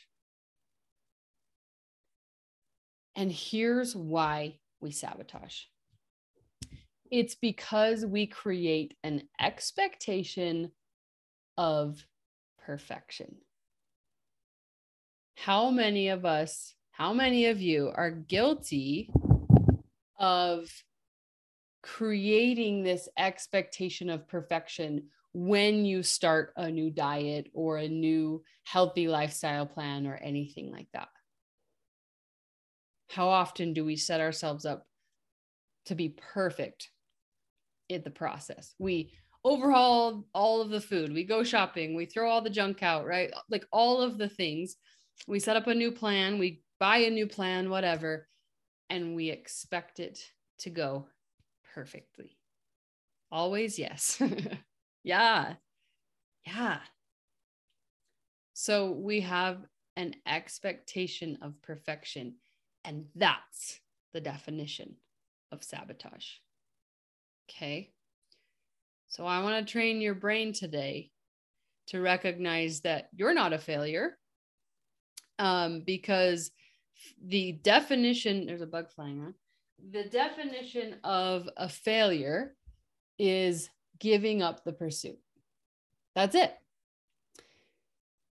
And 3.16 3.30
here's 3.30 3.94
why 3.94 4.58
we 4.80 4.90
sabotage 4.92 5.62
it's 7.10 7.34
because 7.34 8.06
we 8.06 8.26
create 8.26 8.94
an 9.02 9.22
expectation 9.40 10.70
of 11.58 12.04
perfection. 12.64 13.36
How 15.36 15.70
many 15.70 16.08
of 16.08 16.24
us, 16.24 16.74
how 16.92 17.12
many 17.12 17.46
of 17.46 17.60
you 17.60 17.90
are 17.94 18.10
guilty 18.10 19.10
of 20.18 20.68
creating 21.82 22.82
this 22.82 23.08
expectation 23.18 24.10
of 24.10 24.28
perfection 24.28 25.04
when 25.32 25.84
you 25.84 26.02
start 26.02 26.52
a 26.56 26.70
new 26.70 26.90
diet 26.90 27.48
or 27.54 27.78
a 27.78 27.88
new 27.88 28.42
healthy 28.64 29.08
lifestyle 29.08 29.66
plan 29.66 30.06
or 30.06 30.16
anything 30.16 30.70
like 30.70 30.88
that? 30.92 31.08
How 33.08 33.28
often 33.28 33.72
do 33.72 33.84
we 33.84 33.96
set 33.96 34.20
ourselves 34.20 34.64
up 34.64 34.86
to 35.86 35.94
be 35.94 36.10
perfect 36.10 36.90
in 37.88 38.02
the 38.02 38.10
process? 38.10 38.74
We 38.78 39.12
overhaul 39.42 40.26
all 40.34 40.60
of 40.60 40.70
the 40.70 40.80
food, 40.80 41.12
we 41.12 41.24
go 41.24 41.42
shopping, 41.42 41.94
we 41.94 42.06
throw 42.06 42.30
all 42.30 42.42
the 42.42 42.50
junk 42.50 42.82
out, 42.82 43.06
right? 43.06 43.32
Like 43.48 43.64
all 43.72 44.02
of 44.02 44.18
the 44.18 44.28
things. 44.28 44.76
We 45.26 45.38
set 45.38 45.56
up 45.56 45.66
a 45.66 45.74
new 45.74 45.92
plan, 45.92 46.38
we 46.38 46.62
buy 46.80 46.98
a 46.98 47.10
new 47.10 47.28
plan, 47.28 47.70
whatever, 47.70 48.26
and 48.88 49.14
we 49.14 49.30
expect 49.30 50.00
it 50.00 50.18
to 50.58 50.70
go 50.70 51.06
perfectly. 51.74 52.36
Always 53.30 53.78
yes. 53.78 54.20
Yeah. 55.02 55.54
Yeah. 56.46 56.80
So 58.52 58.90
we 58.90 59.20
have 59.20 59.64
an 59.96 60.14
expectation 60.26 61.38
of 61.40 61.60
perfection, 61.62 62.34
and 62.84 63.06
that's 63.14 63.80
the 64.12 64.20
definition 64.20 64.96
of 65.52 65.64
sabotage. 65.64 66.26
Okay. 67.48 67.92
So 69.08 69.26
I 69.26 69.42
want 69.42 69.66
to 69.66 69.72
train 69.72 70.00
your 70.00 70.14
brain 70.14 70.52
today 70.52 71.10
to 71.88 72.00
recognize 72.00 72.80
that 72.82 73.08
you're 73.16 73.34
not 73.34 73.52
a 73.52 73.58
failure 73.58 74.18
um, 75.38 75.82
because 75.84 76.50
the 77.24 77.52
definition, 77.52 78.46
there's 78.46 78.62
a 78.62 78.66
bug 78.66 78.90
flying 78.90 79.20
on. 79.20 79.34
The 79.92 80.04
definition 80.04 80.96
of 81.04 81.48
a 81.56 81.68
failure 81.68 82.54
is 83.18 83.68
giving 83.98 84.42
up 84.42 84.64
the 84.64 84.72
pursuit. 84.72 85.18
That's 86.14 86.34
it. 86.34 86.54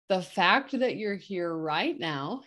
The 0.09 0.23
fact 0.23 0.79
that 0.79 0.97
you're 0.97 1.17
here 1.17 1.55
right 1.55 1.99
now, 1.99 2.43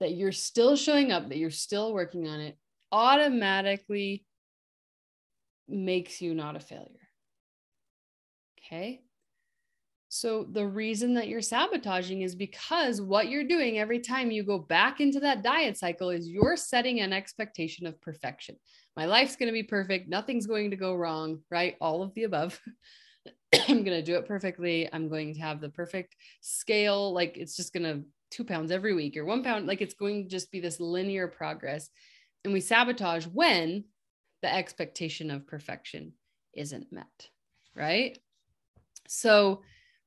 that 0.00 0.14
you're 0.14 0.32
still 0.32 0.76
showing 0.76 1.12
up, 1.12 1.28
that 1.28 1.38
you're 1.38 1.50
still 1.50 1.94
working 1.94 2.28
on 2.28 2.40
it, 2.40 2.58
automatically 2.90 4.24
makes 5.68 6.20
you 6.20 6.34
not 6.34 6.56
a 6.56 6.60
failure. 6.60 7.08
Okay. 8.58 9.00
So 10.14 10.46
the 10.52 10.66
reason 10.66 11.14
that 11.14 11.28
you're 11.28 11.40
sabotaging 11.40 12.20
is 12.20 12.34
because 12.34 13.00
what 13.00 13.30
you're 13.30 13.48
doing 13.48 13.78
every 13.78 13.98
time 13.98 14.30
you 14.30 14.42
go 14.42 14.58
back 14.58 15.00
into 15.00 15.20
that 15.20 15.42
diet 15.42 15.78
cycle 15.78 16.10
is 16.10 16.28
you're 16.28 16.54
setting 16.54 17.00
an 17.00 17.14
expectation 17.14 17.86
of 17.86 17.98
perfection. 18.02 18.56
My 18.94 19.06
life's 19.06 19.36
going 19.36 19.46
to 19.46 19.54
be 19.54 19.62
perfect. 19.62 20.10
Nothing's 20.10 20.46
going 20.46 20.68
to 20.68 20.76
go 20.76 20.94
wrong, 20.94 21.38
right? 21.50 21.76
All 21.80 22.02
of 22.02 22.12
the 22.12 22.24
above. 22.24 22.60
I'm 23.54 23.84
going 23.84 23.96
to 23.96 24.02
do 24.02 24.16
it 24.16 24.28
perfectly. 24.28 24.86
I'm 24.92 25.08
going 25.08 25.32
to 25.32 25.40
have 25.40 25.62
the 25.62 25.70
perfect 25.70 26.14
scale. 26.42 27.14
Like 27.14 27.38
it's 27.38 27.56
just 27.56 27.72
going 27.72 27.84
to 27.84 28.04
two 28.30 28.44
pounds 28.44 28.70
every 28.70 28.92
week 28.92 29.16
or 29.16 29.24
one 29.24 29.42
pound. 29.42 29.66
Like 29.66 29.80
it's 29.80 29.94
going 29.94 30.24
to 30.24 30.28
just 30.28 30.52
be 30.52 30.60
this 30.60 30.78
linear 30.78 31.26
progress. 31.26 31.88
And 32.44 32.52
we 32.52 32.60
sabotage 32.60 33.24
when 33.28 33.84
the 34.42 34.54
expectation 34.54 35.30
of 35.30 35.46
perfection 35.46 36.12
isn't 36.52 36.92
met, 36.92 37.30
right? 37.74 38.18
So, 39.08 39.62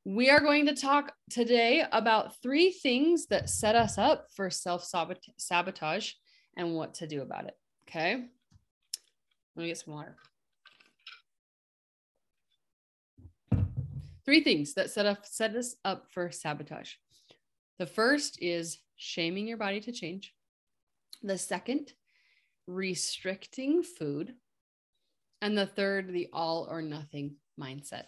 we 0.06 0.30
are 0.30 0.40
going 0.40 0.68
to 0.68 0.76
talk 0.76 1.14
today 1.32 1.84
about 1.92 2.40
three 2.44 2.72
things 2.72 3.26
that 3.26 3.50
set 3.50 3.76
us 3.76 3.98
up 3.98 4.28
for 4.36 4.52
self 4.52 4.88
sabotage 5.38 6.12
and 6.56 6.76
what 6.76 6.94
to 6.94 7.08
do 7.08 7.24
about 7.24 7.46
it. 7.46 7.56
Okay. 7.90 8.24
Let 9.56 9.62
me 9.64 9.68
get 9.68 9.80
some 9.80 9.96
water. 9.96 10.16
Three 14.26 14.42
things 14.42 14.76
that 14.76 14.92
set 14.92 15.08
up 15.08 15.26
set 15.26 15.56
us 15.56 15.76
up 15.84 16.06
for 16.12 16.32
sabotage. 16.32 16.94
The 17.80 17.88
first 17.88 18.38
is 18.42 18.78
shaming 18.96 19.48
your 19.48 19.58
body 19.58 19.82
to 19.82 19.92
change. 19.92 20.34
The 21.24 21.38
second, 21.38 21.94
restricting 22.68 23.82
food. 23.82 24.36
And 25.42 25.58
the 25.58 25.66
third, 25.66 26.14
the 26.14 26.30
all 26.32 26.68
or 26.70 26.82
nothing 26.82 27.36
mindset. 27.60 28.06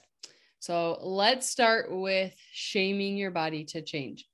So 0.67 0.97
let's 1.00 1.50
start 1.50 1.89
with 1.89 2.36
shaming 2.51 3.15
your 3.15 3.31
body 3.31 3.63
to 3.63 3.81
change. 3.81 4.27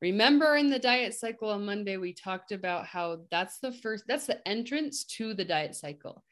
Remember 0.00 0.54
in 0.54 0.70
the 0.70 0.78
diet 0.78 1.14
cycle 1.14 1.50
on 1.50 1.66
Monday, 1.66 1.96
we 1.96 2.12
talked 2.12 2.52
about 2.52 2.86
how 2.86 3.22
that's 3.32 3.58
the 3.58 3.72
first, 3.72 4.04
that's 4.06 4.28
the 4.28 4.46
entrance 4.46 5.02
to 5.16 5.34
the 5.34 5.44
diet 5.44 5.74
cycle 5.74 6.22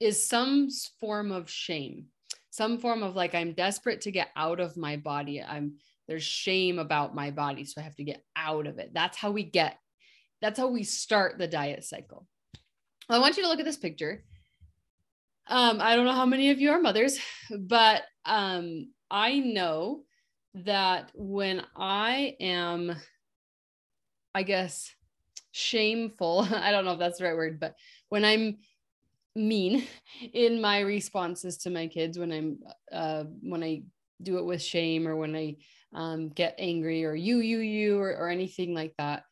is 0.00 0.28
some 0.28 0.68
form 0.98 1.30
of 1.30 1.48
shame, 1.48 2.06
some 2.50 2.76
form 2.76 3.04
of 3.04 3.14
like, 3.14 3.36
I'm 3.36 3.52
desperate 3.52 4.00
to 4.00 4.10
get 4.10 4.30
out 4.34 4.58
of 4.58 4.76
my 4.76 4.96
body. 4.96 5.40
I'm, 5.40 5.74
there's 6.08 6.24
shame 6.24 6.80
about 6.80 7.14
my 7.14 7.30
body. 7.30 7.64
So 7.66 7.80
I 7.80 7.84
have 7.84 7.94
to 7.98 8.04
get 8.04 8.24
out 8.34 8.66
of 8.66 8.80
it. 8.80 8.90
That's 8.92 9.16
how 9.16 9.30
we 9.30 9.44
get, 9.44 9.78
that's 10.42 10.58
how 10.58 10.66
we 10.66 10.82
start 10.82 11.38
the 11.38 11.46
diet 11.46 11.84
cycle. 11.84 12.26
I 13.08 13.20
want 13.20 13.36
you 13.36 13.44
to 13.44 13.48
look 13.48 13.60
at 13.60 13.64
this 13.64 13.76
picture. 13.76 14.24
Um, 15.46 15.80
I 15.80 15.94
don't 15.94 16.04
know 16.04 16.12
how 16.12 16.26
many 16.26 16.50
of 16.50 16.60
you 16.60 16.72
are 16.72 16.80
mothers, 16.80 17.18
but 17.58 18.02
um, 18.28 18.90
I 19.10 19.38
know 19.38 20.02
that 20.54 21.10
when 21.14 21.62
I 21.76 22.36
am, 22.40 22.94
I 24.34 24.42
guess, 24.42 24.94
shameful, 25.50 26.46
I 26.54 26.70
don't 26.70 26.84
know 26.84 26.92
if 26.92 26.98
that's 26.98 27.18
the 27.18 27.24
right 27.24 27.36
word, 27.36 27.58
but 27.58 27.74
when 28.08 28.24
I'm 28.24 28.58
mean 29.34 29.84
in 30.32 30.60
my 30.60 30.80
responses 30.80 31.58
to 31.58 31.70
my 31.70 31.86
kids, 31.86 32.18
when 32.18 32.32
I'm, 32.32 32.58
uh, 32.92 33.24
when 33.42 33.64
I 33.64 33.82
do 34.22 34.38
it 34.38 34.44
with 34.44 34.62
shame 34.62 35.06
or 35.06 35.16
when 35.16 35.34
I 35.34 35.56
um, 35.94 36.28
get 36.28 36.56
angry 36.58 37.04
or 37.04 37.14
you, 37.14 37.38
you, 37.38 37.58
you, 37.60 37.98
or, 37.98 38.10
or 38.10 38.28
anything 38.28 38.74
like 38.74 38.94
that, 38.98 39.24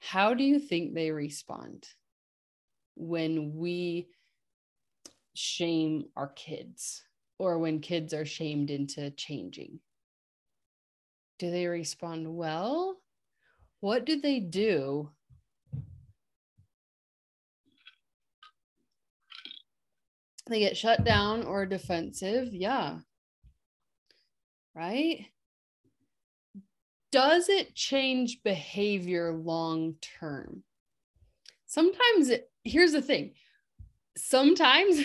how 0.00 0.34
do 0.34 0.44
you 0.44 0.58
think 0.58 0.94
they 0.94 1.10
respond 1.10 1.86
when 2.96 3.54
we 3.54 4.08
shame 5.34 6.04
our 6.16 6.28
kids 6.28 7.02
or 7.42 7.58
when 7.58 7.80
kids 7.80 8.14
are 8.14 8.24
shamed 8.24 8.70
into 8.70 9.10
changing? 9.10 9.80
Do 11.40 11.50
they 11.50 11.66
respond 11.66 12.36
well? 12.36 12.98
What 13.80 14.06
do 14.06 14.20
they 14.20 14.38
do? 14.38 15.10
They 20.48 20.60
get 20.60 20.76
shut 20.76 21.02
down 21.02 21.42
or 21.42 21.66
defensive. 21.66 22.54
Yeah. 22.54 22.98
Right? 24.76 25.26
Does 27.10 27.48
it 27.48 27.74
change 27.74 28.44
behavior 28.44 29.32
long 29.32 29.96
term? 30.20 30.62
Sometimes, 31.66 32.28
it, 32.28 32.52
here's 32.62 32.92
the 32.92 33.02
thing 33.02 33.32
sometimes 34.16 35.02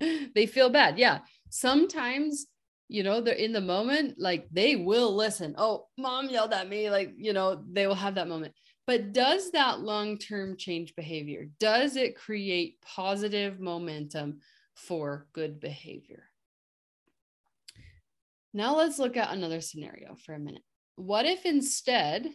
they 0.34 0.46
feel 0.46 0.70
bad. 0.70 0.96
Yeah. 0.96 1.20
Sometimes 1.50 2.46
you 2.88 3.02
know 3.02 3.20
they're 3.20 3.34
in 3.34 3.52
the 3.52 3.60
moment 3.60 4.14
like 4.18 4.46
they 4.52 4.76
will 4.76 5.14
listen. 5.14 5.54
Oh 5.58 5.86
mom 5.98 6.28
yelled 6.28 6.52
at 6.52 6.68
me 6.68 6.90
like 6.90 7.12
you 7.16 7.32
know 7.32 7.62
they 7.70 7.86
will 7.86 7.94
have 7.94 8.14
that 8.16 8.28
moment. 8.28 8.54
But 8.86 9.12
does 9.12 9.50
that 9.50 9.80
long 9.80 10.18
term 10.18 10.56
change 10.56 10.94
behavior 10.94 11.48
does 11.58 11.96
it 11.96 12.16
create 12.16 12.80
positive 12.82 13.58
momentum 13.58 14.40
for 14.74 15.26
good 15.32 15.58
behavior? 15.60 16.24
Now 18.52 18.76
let's 18.76 18.98
look 18.98 19.16
at 19.16 19.34
another 19.34 19.60
scenario 19.60 20.16
for 20.24 20.34
a 20.34 20.38
minute. 20.38 20.62
What 20.94 21.26
if 21.26 21.44
instead 21.44 22.28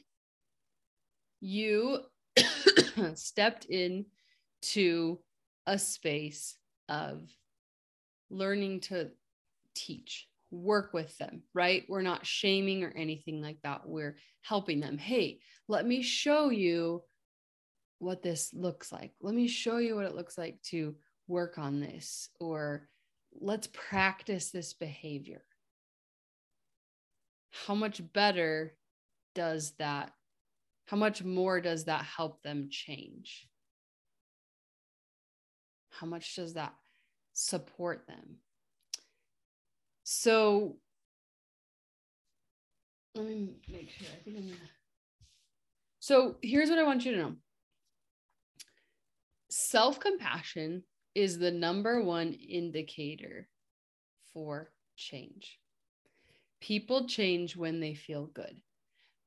you 1.39 1.99
stepped 3.15 3.65
in 3.65 4.05
to 4.61 5.19
a 5.65 5.79
space 5.79 6.55
of 6.89 7.27
learning 8.31 8.79
to 8.81 9.11
teach 9.75 10.27
work 10.51 10.93
with 10.93 11.17
them, 11.17 11.43
right? 11.53 11.85
We're 11.87 12.01
not 12.01 12.25
shaming 12.25 12.83
or 12.83 12.91
anything 12.95 13.41
like 13.41 13.57
that. 13.63 13.81
We're 13.85 14.17
helping 14.41 14.79
them. 14.79 14.97
Hey, 14.97 15.39
let 15.67 15.85
me 15.85 16.01
show 16.01 16.49
you 16.49 17.03
what 17.99 18.21
this 18.21 18.53
looks 18.53 18.91
like. 18.91 19.13
Let 19.21 19.33
me 19.33 19.47
show 19.47 19.77
you 19.77 19.95
what 19.95 20.05
it 20.05 20.15
looks 20.15 20.37
like 20.37 20.61
to 20.63 20.95
work 21.27 21.57
on 21.57 21.79
this, 21.79 22.29
or 22.39 22.89
let's 23.39 23.67
practice 23.67 24.49
this 24.49 24.73
behavior. 24.73 25.43
How 27.65 27.75
much 27.75 28.01
better 28.13 28.75
does 29.35 29.73
that? 29.79 30.11
How 30.85 30.97
much 30.97 31.23
more 31.23 31.61
does 31.61 31.85
that 31.85 32.03
help 32.03 32.41
them 32.43 32.67
change? 32.69 33.47
How 35.91 36.07
much 36.07 36.35
does 36.35 36.55
that 36.55 36.73
support 37.41 38.05
them? 38.07 38.37
So 40.03 40.77
let 43.15 43.25
me 43.25 43.49
make 43.71 43.89
sure. 43.89 44.07
I 44.13 44.23
think 44.23 44.37
I'm 44.37 44.43
gonna. 44.43 44.57
So 45.99 46.37
here's 46.41 46.69
what 46.69 46.79
I 46.79 46.83
want 46.83 47.05
you 47.05 47.11
to 47.13 47.17
know 47.17 47.35
self 49.49 49.99
compassion 49.99 50.83
is 51.13 51.37
the 51.37 51.51
number 51.51 52.01
one 52.01 52.33
indicator 52.33 53.49
for 54.33 54.71
change. 54.95 55.59
People 56.61 57.07
change 57.07 57.55
when 57.55 57.79
they 57.79 57.95
feel 57.95 58.27
good, 58.27 58.61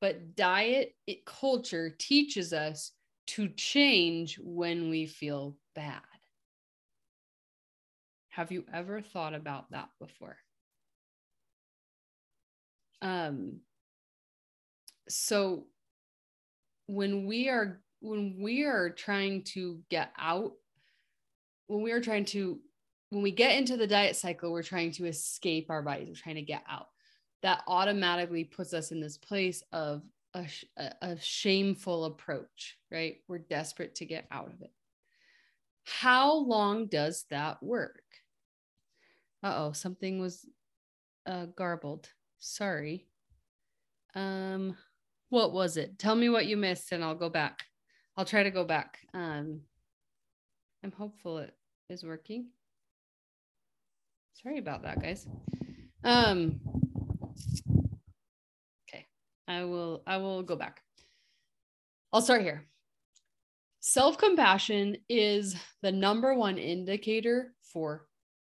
but 0.01 0.35
diet 0.35 0.95
it, 1.05 1.25
culture 1.25 1.89
teaches 1.89 2.53
us 2.53 2.91
to 3.27 3.49
change 3.49 4.39
when 4.41 4.89
we 4.89 5.05
feel 5.05 5.57
bad. 5.75 6.01
Have 8.35 8.51
you 8.51 8.65
ever 8.73 9.01
thought 9.01 9.33
about 9.33 9.71
that 9.71 9.89
before? 9.99 10.37
um 13.05 13.59
so 15.07 15.65
when 16.87 17.25
we 17.25 17.49
are 17.49 17.81
when 17.99 18.37
we 18.39 18.63
are 18.63 18.89
trying 18.89 19.43
to 19.43 19.79
get 19.89 20.11
out 20.17 20.53
when 21.67 21.81
we 21.81 21.91
are 21.91 22.01
trying 22.01 22.25
to 22.25 22.59
when 23.09 23.21
we 23.21 23.31
get 23.31 23.55
into 23.57 23.77
the 23.77 23.87
diet 23.87 24.15
cycle 24.15 24.51
we're 24.51 24.63
trying 24.63 24.91
to 24.91 25.05
escape 25.05 25.69
our 25.69 25.81
bodies. 25.81 26.07
We're 26.07 26.15
trying 26.15 26.35
to 26.35 26.41
get 26.41 26.63
out. 26.69 26.87
That 27.43 27.63
automatically 27.67 28.43
puts 28.43 28.73
us 28.73 28.91
in 28.91 28.99
this 28.99 29.17
place 29.17 29.61
of 29.71 30.01
a, 30.33 30.47
a, 31.01 31.17
shameful 31.19 32.05
approach 32.05 32.77
right? 32.91 33.17
We're 33.27 33.37
desperate 33.37 33.95
to 33.95 34.05
get 34.05 34.25
out 34.31 34.51
of 34.51 34.61
it. 34.61 34.71
How 35.83 36.33
long 36.33 36.87
does 36.87 37.25
that 37.29 37.61
work 37.61 38.01
uh-oh 39.45 39.71
something 39.71 40.19
was 40.19 40.45
uh, 41.25 41.45
garbled 41.55 42.09
Sorry. 42.39 43.07
Um, 44.13 44.77
what 45.29 45.51
was 45.51 45.77
it? 45.77 45.97
Tell 45.97 46.15
me 46.15 46.29
what 46.29 46.45
you 46.45 46.57
missed 46.57 46.91
and 46.91 47.03
I'll 47.03 47.15
go 47.15 47.29
back. 47.29 47.63
I'll 48.15 48.23
try 48.23 48.43
to 48.43 48.51
go 48.51 48.63
back. 48.63 48.99
Um, 49.13 49.61
I'm 50.83 50.91
hopeful 50.91 51.39
it 51.39 51.55
is 51.89 52.03
working. 52.03 52.49
Sorry 54.33 54.59
about 54.59 54.83
that, 54.83 55.01
guys. 55.01 55.27
Um, 56.03 56.59
okay, 58.87 59.07
I 59.47 59.63
will. 59.63 60.03
I 60.05 60.17
will 60.17 60.43
go 60.43 60.55
back. 60.55 60.81
I'll 62.13 62.21
start 62.21 62.43
here. 62.43 62.63
Self 63.79 64.17
compassion 64.19 64.97
is 65.09 65.55
the 65.81 65.91
number 65.91 66.35
one 66.35 66.59
indicator 66.59 67.53
for 67.63 68.05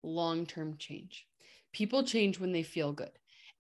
long 0.03 0.47
term 0.47 0.77
change. 0.79 1.27
People 1.73 2.05
change 2.05 2.39
when 2.39 2.53
they 2.53 2.63
feel 2.63 2.93
good 2.93 3.13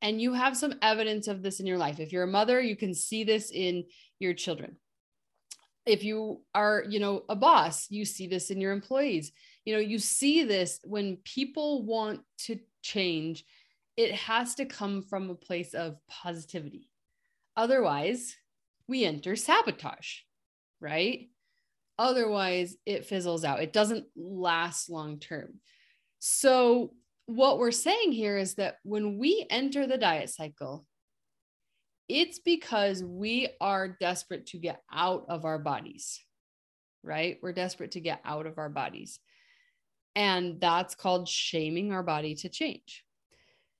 and 0.03 0.21
you 0.21 0.35
have 0.35 0.57
some 0.57 0.75
evidence 0.83 1.29
of 1.29 1.43
this 1.43 1.61
in 1.61 1.67
your 1.67 1.79
life. 1.79 2.01
If 2.01 2.13
you're 2.13 2.25
a 2.25 2.29
mother, 2.29 2.61
you 2.61 2.77
can 2.77 2.93
see 2.93 3.23
this 3.23 3.53
in 3.53 3.85
your 4.19 4.35
children. 4.35 4.77
If 5.87 6.03
you 6.03 6.43
are, 6.55 6.85
you 6.89 6.99
know, 6.99 7.23
a 7.29 7.37
boss, 7.37 7.87
you 7.89 8.05
see 8.05 8.27
this 8.27 8.51
in 8.51 8.61
your 8.61 8.73
employees. 8.73 9.33
You 9.65 9.75
know, 9.75 9.81
you 9.81 9.99
see 9.99 10.43
this 10.43 10.81
when 10.83 11.19
people 11.25 11.85
want 11.85 12.21
to 12.41 12.59
change, 12.83 13.45
it 13.97 14.13
has 14.13 14.57
to 14.57 14.65
come 14.65 15.03
from 15.03 15.31
a 15.31 15.37
place 15.37 15.73
of 15.73 15.97
positivity. 16.09 16.89
Otherwise, 17.57 18.37
we 18.89 19.05
enter 19.05 19.37
sabotage, 19.37 20.19
right? 20.81 21.29
Otherwise, 21.99 22.77
it 22.87 23.07
fizzles 23.07 23.45
out. 23.45 23.63
It 23.63 23.73
doesn't 23.73 24.07
last 24.17 24.91
long 24.91 25.21
term. 25.21 25.61
So, 26.25 26.93
what 27.27 27.59
we're 27.59 27.73
saying 27.73 28.13
here 28.13 28.39
is 28.39 28.55
that 28.55 28.77
when 28.85 29.19
we 29.19 29.45
enter 29.51 29.89
the 29.89 29.99
diet 29.99 30.31
cycle, 30.31 30.87
it's 32.09 32.39
because 32.39 33.03
we 33.03 33.49
are 33.61 33.97
desperate 33.99 34.47
to 34.47 34.59
get 34.59 34.83
out 34.93 35.25
of 35.29 35.45
our 35.45 35.59
bodies, 35.59 36.25
right? 37.03 37.39
We're 37.43 37.53
desperate 37.53 37.91
to 37.93 38.01
get 38.01 38.21
out 38.25 38.47
of 38.47 38.59
our 38.59 38.69
bodies. 38.69 39.19
And 40.15 40.61
that's 40.61 40.95
called 40.95 41.29
shaming 41.29 41.91
our 41.91 42.05
body 42.05 42.37
to 42.37 42.49
change. 42.49 43.03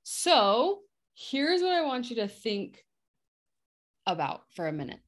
So 0.03 0.81
here's 1.15 1.63
what 1.63 1.75
I 1.75 1.83
want 1.83 2.11
you 2.11 2.17
to 2.17 2.27
think 2.27 2.85
about 4.05 4.43
for 4.57 4.67
a 4.67 4.73
minute. 4.73 5.01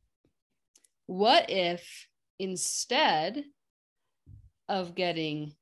What 1.06 1.50
if 1.50 2.06
instead 2.38 3.42
of 4.68 4.94
getting 4.94 5.54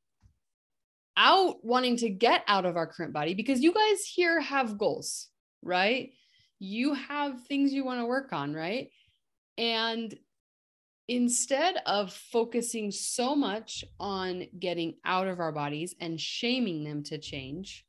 out 1.16 1.64
wanting 1.64 1.96
to 1.98 2.08
get 2.08 2.42
out 2.48 2.64
of 2.64 2.76
our 2.76 2.86
current 2.86 3.12
body 3.12 3.34
because 3.34 3.60
you 3.60 3.72
guys 3.72 4.04
here 4.04 4.40
have 4.40 4.78
goals, 4.78 5.28
right? 5.62 6.12
You 6.58 6.94
have 6.94 7.46
things 7.46 7.72
you 7.72 7.84
want 7.84 8.00
to 8.00 8.06
work 8.06 8.32
on, 8.32 8.54
right? 8.54 8.90
And 9.58 10.14
instead 11.08 11.76
of 11.86 12.12
focusing 12.12 12.90
so 12.90 13.34
much 13.34 13.84
on 13.98 14.46
getting 14.58 14.94
out 15.04 15.28
of 15.28 15.40
our 15.40 15.52
bodies 15.52 15.94
and 16.00 16.20
shaming 16.20 16.84
them 16.84 17.02
to 17.04 17.18
change, 17.18 17.84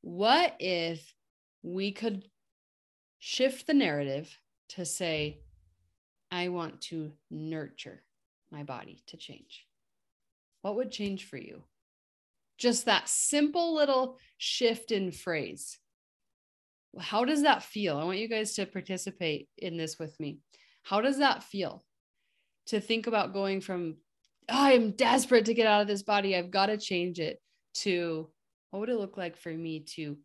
what 0.00 0.54
if 0.60 1.14
we 1.62 1.92
could 1.92 2.24
shift 3.18 3.66
the 3.66 3.74
narrative 3.74 4.38
to 4.68 4.84
say, 4.84 5.40
I 6.30 6.48
want 6.48 6.80
to 6.82 7.12
nurture 7.30 8.02
my 8.50 8.62
body 8.62 9.02
to 9.08 9.16
change? 9.16 9.66
What 10.62 10.76
would 10.76 10.90
change 10.90 11.28
for 11.28 11.36
you? 11.36 11.62
Just 12.58 12.86
that 12.86 13.08
simple 13.08 13.74
little 13.74 14.18
shift 14.38 14.90
in 14.90 15.12
phrase. 15.12 15.78
How 16.98 17.24
does 17.24 17.42
that 17.42 17.62
feel? 17.62 17.98
I 17.98 18.04
want 18.04 18.18
you 18.18 18.28
guys 18.28 18.54
to 18.54 18.66
participate 18.66 19.48
in 19.58 19.76
this 19.76 19.98
with 19.98 20.18
me. 20.18 20.38
How 20.82 21.00
does 21.00 21.18
that 21.18 21.42
feel 21.42 21.84
to 22.66 22.80
think 22.80 23.06
about 23.06 23.32
going 23.32 23.60
from, 23.60 23.96
oh, 24.48 24.54
I'm 24.54 24.92
desperate 24.92 25.46
to 25.46 25.54
get 25.54 25.66
out 25.66 25.82
of 25.82 25.88
this 25.88 26.02
body, 26.02 26.36
I've 26.36 26.50
got 26.50 26.66
to 26.66 26.78
change 26.78 27.20
it, 27.20 27.40
to 27.74 28.30
what 28.70 28.80
would 28.80 28.88
it 28.88 28.98
look 28.98 29.16
like 29.16 29.36
for 29.36 29.52
me 29.52 29.80
to 29.94 30.16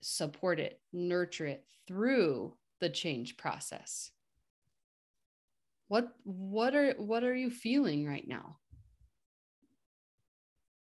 support 0.00 0.60
it, 0.60 0.80
nurture 0.92 1.46
it 1.46 1.64
through 1.86 2.54
the 2.80 2.88
change 2.88 3.36
process. 3.36 4.10
What 5.88 6.12
what 6.24 6.74
are 6.74 6.92
what 6.98 7.24
are 7.24 7.34
you 7.34 7.50
feeling 7.50 8.06
right 8.06 8.26
now? 8.26 8.58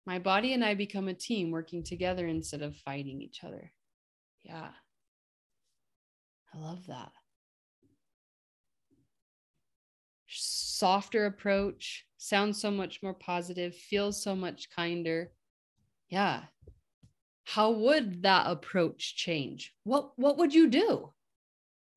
My 0.06 0.18
body 0.18 0.52
and 0.54 0.64
I 0.64 0.74
become 0.74 1.08
a 1.08 1.14
team 1.14 1.50
working 1.50 1.82
together 1.82 2.26
instead 2.26 2.62
of 2.62 2.76
fighting 2.76 3.20
each 3.20 3.44
other. 3.44 3.72
Yeah. 4.42 4.70
I 6.54 6.58
love 6.58 6.86
that. 6.86 7.12
Softer 10.26 11.26
approach, 11.26 12.06
sounds 12.16 12.60
so 12.60 12.70
much 12.70 13.02
more 13.02 13.14
positive, 13.14 13.74
feels 13.74 14.22
so 14.22 14.34
much 14.34 14.70
kinder. 14.70 15.32
Yeah. 16.08 16.44
How 17.44 17.70
would 17.70 18.22
that 18.22 18.46
approach 18.46 19.16
change? 19.16 19.74
What 19.84 20.12
what 20.16 20.38
would 20.38 20.54
you 20.54 20.68
do? 20.68 21.12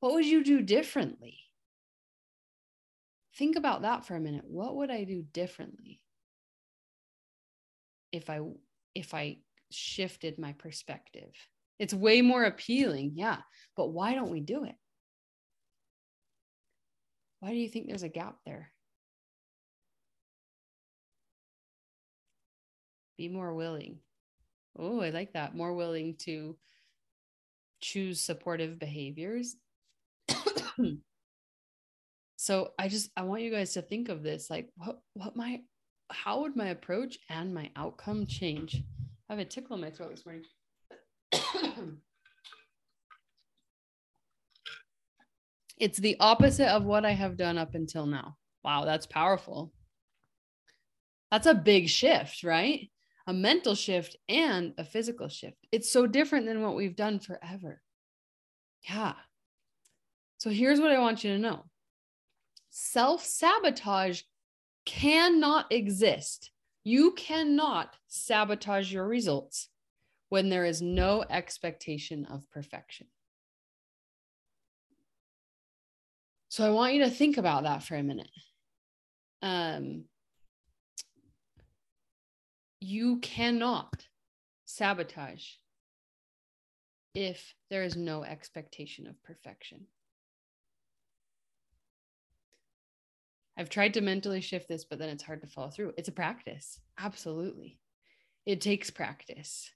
What 0.00 0.12
would 0.14 0.26
you 0.26 0.44
do 0.44 0.60
differently? 0.60 1.38
Think 3.36 3.56
about 3.56 3.82
that 3.82 4.04
for 4.04 4.16
a 4.16 4.20
minute. 4.20 4.44
What 4.46 4.76
would 4.76 4.90
I 4.90 5.04
do 5.04 5.22
differently 5.32 6.00
if 8.14 8.30
I 8.30 8.40
if 8.94 9.12
I 9.12 9.38
shifted 9.70 10.38
my 10.38 10.52
perspective? 10.52 11.32
It's 11.80 11.92
way 11.92 12.22
more 12.22 12.44
appealing, 12.44 13.12
yeah, 13.16 13.38
but 13.76 13.88
why 13.88 14.14
don't 14.14 14.30
we 14.30 14.40
do 14.40 14.64
it? 14.64 14.76
Why 17.40 17.50
do 17.50 17.56
you 17.56 17.68
think 17.68 17.88
there's 17.88 18.04
a 18.04 18.08
gap 18.08 18.36
there? 18.46 18.70
Be 23.18 23.28
more 23.28 23.52
willing. 23.54 23.98
Oh, 24.78 25.00
I 25.00 25.10
like 25.10 25.32
that. 25.32 25.56
More 25.56 25.74
willing 25.74 26.14
to 26.20 26.56
choose 27.80 28.20
supportive 28.20 28.78
behaviors. 28.78 29.56
so 32.36 32.70
I 32.78 32.88
just 32.88 33.10
I 33.16 33.22
want 33.22 33.42
you 33.42 33.50
guys 33.50 33.74
to 33.74 33.82
think 33.82 34.08
of 34.08 34.22
this 34.22 34.48
like 34.48 34.70
what 34.76 35.00
what 35.14 35.36
my 35.36 35.60
how 36.14 36.40
would 36.42 36.56
my 36.56 36.68
approach 36.68 37.18
and 37.28 37.52
my 37.52 37.70
outcome 37.76 38.26
change? 38.26 38.82
I 39.28 39.32
have 39.32 39.40
a 39.40 39.44
tickle 39.44 39.76
in 39.76 39.82
my 39.82 39.90
throat 39.90 40.10
this 40.14 40.24
morning. 40.24 40.44
it's 45.78 45.98
the 45.98 46.16
opposite 46.20 46.68
of 46.68 46.84
what 46.84 47.04
I 47.04 47.12
have 47.12 47.36
done 47.36 47.58
up 47.58 47.74
until 47.74 48.06
now. 48.06 48.36
Wow, 48.62 48.84
that's 48.84 49.06
powerful. 49.06 49.72
That's 51.30 51.46
a 51.46 51.54
big 51.54 51.88
shift, 51.88 52.44
right? 52.44 52.90
a 53.26 53.32
mental 53.32 53.74
shift 53.74 54.16
and 54.28 54.74
a 54.78 54.84
physical 54.84 55.28
shift. 55.28 55.56
It's 55.72 55.90
so 55.90 56.06
different 56.06 56.46
than 56.46 56.62
what 56.62 56.76
we've 56.76 56.96
done 56.96 57.18
forever. 57.18 57.80
Yeah. 58.82 59.14
So 60.38 60.50
here's 60.50 60.80
what 60.80 60.92
I 60.92 60.98
want 60.98 61.24
you 61.24 61.32
to 61.32 61.38
know 61.38 61.64
self 62.70 63.24
sabotage 63.24 64.22
cannot 64.84 65.72
exist. 65.72 66.50
You 66.84 67.12
cannot 67.12 67.96
sabotage 68.08 68.92
your 68.92 69.06
results 69.06 69.68
when 70.28 70.48
there 70.48 70.64
is 70.64 70.82
no 70.82 71.24
expectation 71.30 72.26
of 72.26 72.50
perfection. 72.50 73.06
So 76.48 76.66
I 76.66 76.70
want 76.70 76.94
you 76.94 77.04
to 77.04 77.10
think 77.10 77.36
about 77.36 77.64
that 77.64 77.82
for 77.82 77.96
a 77.96 78.02
minute. 78.02 78.30
Um, 79.42 80.04
you 82.80 83.18
cannot 83.18 84.06
sabotage 84.64 85.44
if 87.14 87.54
there 87.70 87.82
is 87.82 87.96
no 87.96 88.24
expectation 88.24 89.06
of 89.06 89.22
perfection. 89.22 89.86
I've 93.56 93.70
tried 93.70 93.94
to 93.94 94.00
mentally 94.00 94.40
shift 94.40 94.68
this, 94.68 94.84
but 94.84 94.98
then 94.98 95.08
it's 95.08 95.22
hard 95.22 95.40
to 95.42 95.46
follow 95.46 95.70
through. 95.70 95.92
It's 95.96 96.08
a 96.08 96.12
practice. 96.12 96.80
Absolutely. 96.98 97.78
It 98.46 98.60
takes 98.60 98.90
practice, 98.90 99.70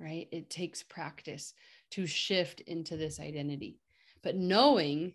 right? 0.00 0.28
It 0.30 0.50
takes 0.50 0.82
practice 0.82 1.52
to 1.90 2.06
shift 2.06 2.60
into 2.60 2.96
this 2.96 3.18
identity. 3.18 3.80
But 4.22 4.36
knowing 4.36 5.14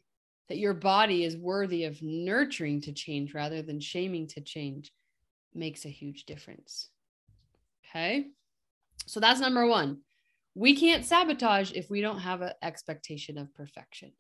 that 0.49 0.57
your 0.57 0.73
body 0.73 1.23
is 1.23 1.37
worthy 1.37 1.85
of 1.85 2.01
nurturing 2.01 2.81
to 2.81 2.91
change 2.91 3.33
rather 3.33 3.61
than 3.61 3.79
shaming 3.79 4.27
to 4.27 4.41
change 4.41 4.93
makes 5.53 5.85
a 5.85 5.89
huge 5.89 6.25
difference. 6.25 6.89
Okay. 7.87 8.27
So 9.05 9.19
that's 9.19 9.39
number 9.39 9.65
one. 9.67 9.99
We 10.55 10.75
can't 10.75 11.05
sabotage 11.05 11.71
if 11.71 11.89
we 11.89 12.01
don't 12.01 12.19
have 12.19 12.41
an 12.41 12.51
expectation 12.61 13.37
of 13.37 13.53
perfection. 13.55 14.11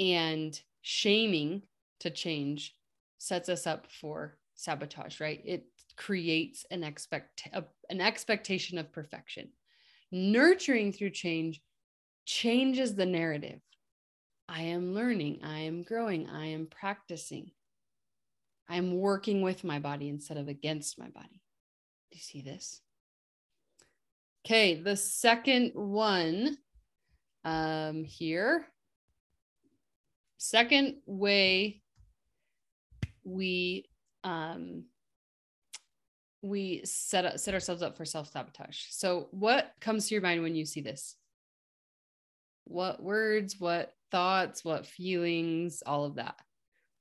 And 0.00 0.58
shaming 0.82 1.62
to 2.00 2.10
change 2.10 2.74
sets 3.18 3.48
us 3.48 3.66
up 3.66 3.86
for 4.00 4.36
sabotage, 4.54 5.20
right? 5.20 5.40
It 5.44 5.66
creates 5.96 6.64
an 6.70 6.84
expect 6.84 7.48
an 7.88 8.00
expectation 8.00 8.78
of 8.78 8.92
perfection. 8.92 9.50
Nurturing 10.12 10.92
through 10.92 11.10
change 11.10 11.60
changes 12.24 12.94
the 12.94 13.06
narrative. 13.06 13.60
I 14.48 14.62
am 14.62 14.94
learning, 14.94 15.40
I 15.42 15.60
am 15.60 15.82
growing, 15.82 16.28
I 16.28 16.46
am 16.48 16.66
practicing. 16.66 17.50
I 18.68 18.76
am 18.76 18.96
working 18.96 19.42
with 19.42 19.64
my 19.64 19.78
body 19.78 20.08
instead 20.08 20.36
of 20.36 20.48
against 20.48 20.98
my 20.98 21.08
body. 21.08 21.42
Do 22.10 22.16
you 22.16 22.20
see 22.20 22.40
this? 22.40 22.80
Okay, 24.44 24.74
the 24.74 24.96
second 24.96 25.72
one 25.74 26.56
um, 27.44 28.04
here. 28.04 28.66
Second 30.38 30.96
way 31.06 31.82
we 33.24 33.86
um, 34.22 34.84
we 36.42 36.82
set 36.84 37.24
up, 37.24 37.38
set 37.38 37.54
ourselves 37.54 37.82
up 37.82 37.96
for 37.96 38.04
self 38.04 38.30
sabotage. 38.30 38.78
So, 38.90 39.28
what 39.30 39.72
comes 39.80 40.08
to 40.08 40.14
your 40.14 40.22
mind 40.22 40.42
when 40.42 40.54
you 40.54 40.66
see 40.66 40.82
this? 40.82 41.16
What 42.64 43.02
words? 43.02 43.58
What 43.58 43.94
thoughts? 44.10 44.64
What 44.64 44.86
feelings? 44.86 45.82
All 45.86 46.04
of 46.04 46.16
that 46.16 46.36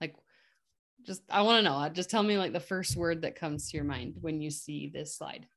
Like, 0.01 0.15
just 1.05 1.21
I 1.29 1.41
want 1.41 1.63
to 1.63 1.69
know. 1.69 1.89
Just 1.89 2.09
tell 2.09 2.23
me 2.23 2.37
like 2.37 2.53
the 2.53 2.59
first 2.59 2.95
word 2.95 3.21
that 3.23 3.35
comes 3.35 3.69
to 3.69 3.77
your 3.77 3.85
mind 3.85 4.15
when 4.21 4.41
you 4.41 4.49
see 4.49 4.89
this 4.93 5.17
slide. 5.17 5.47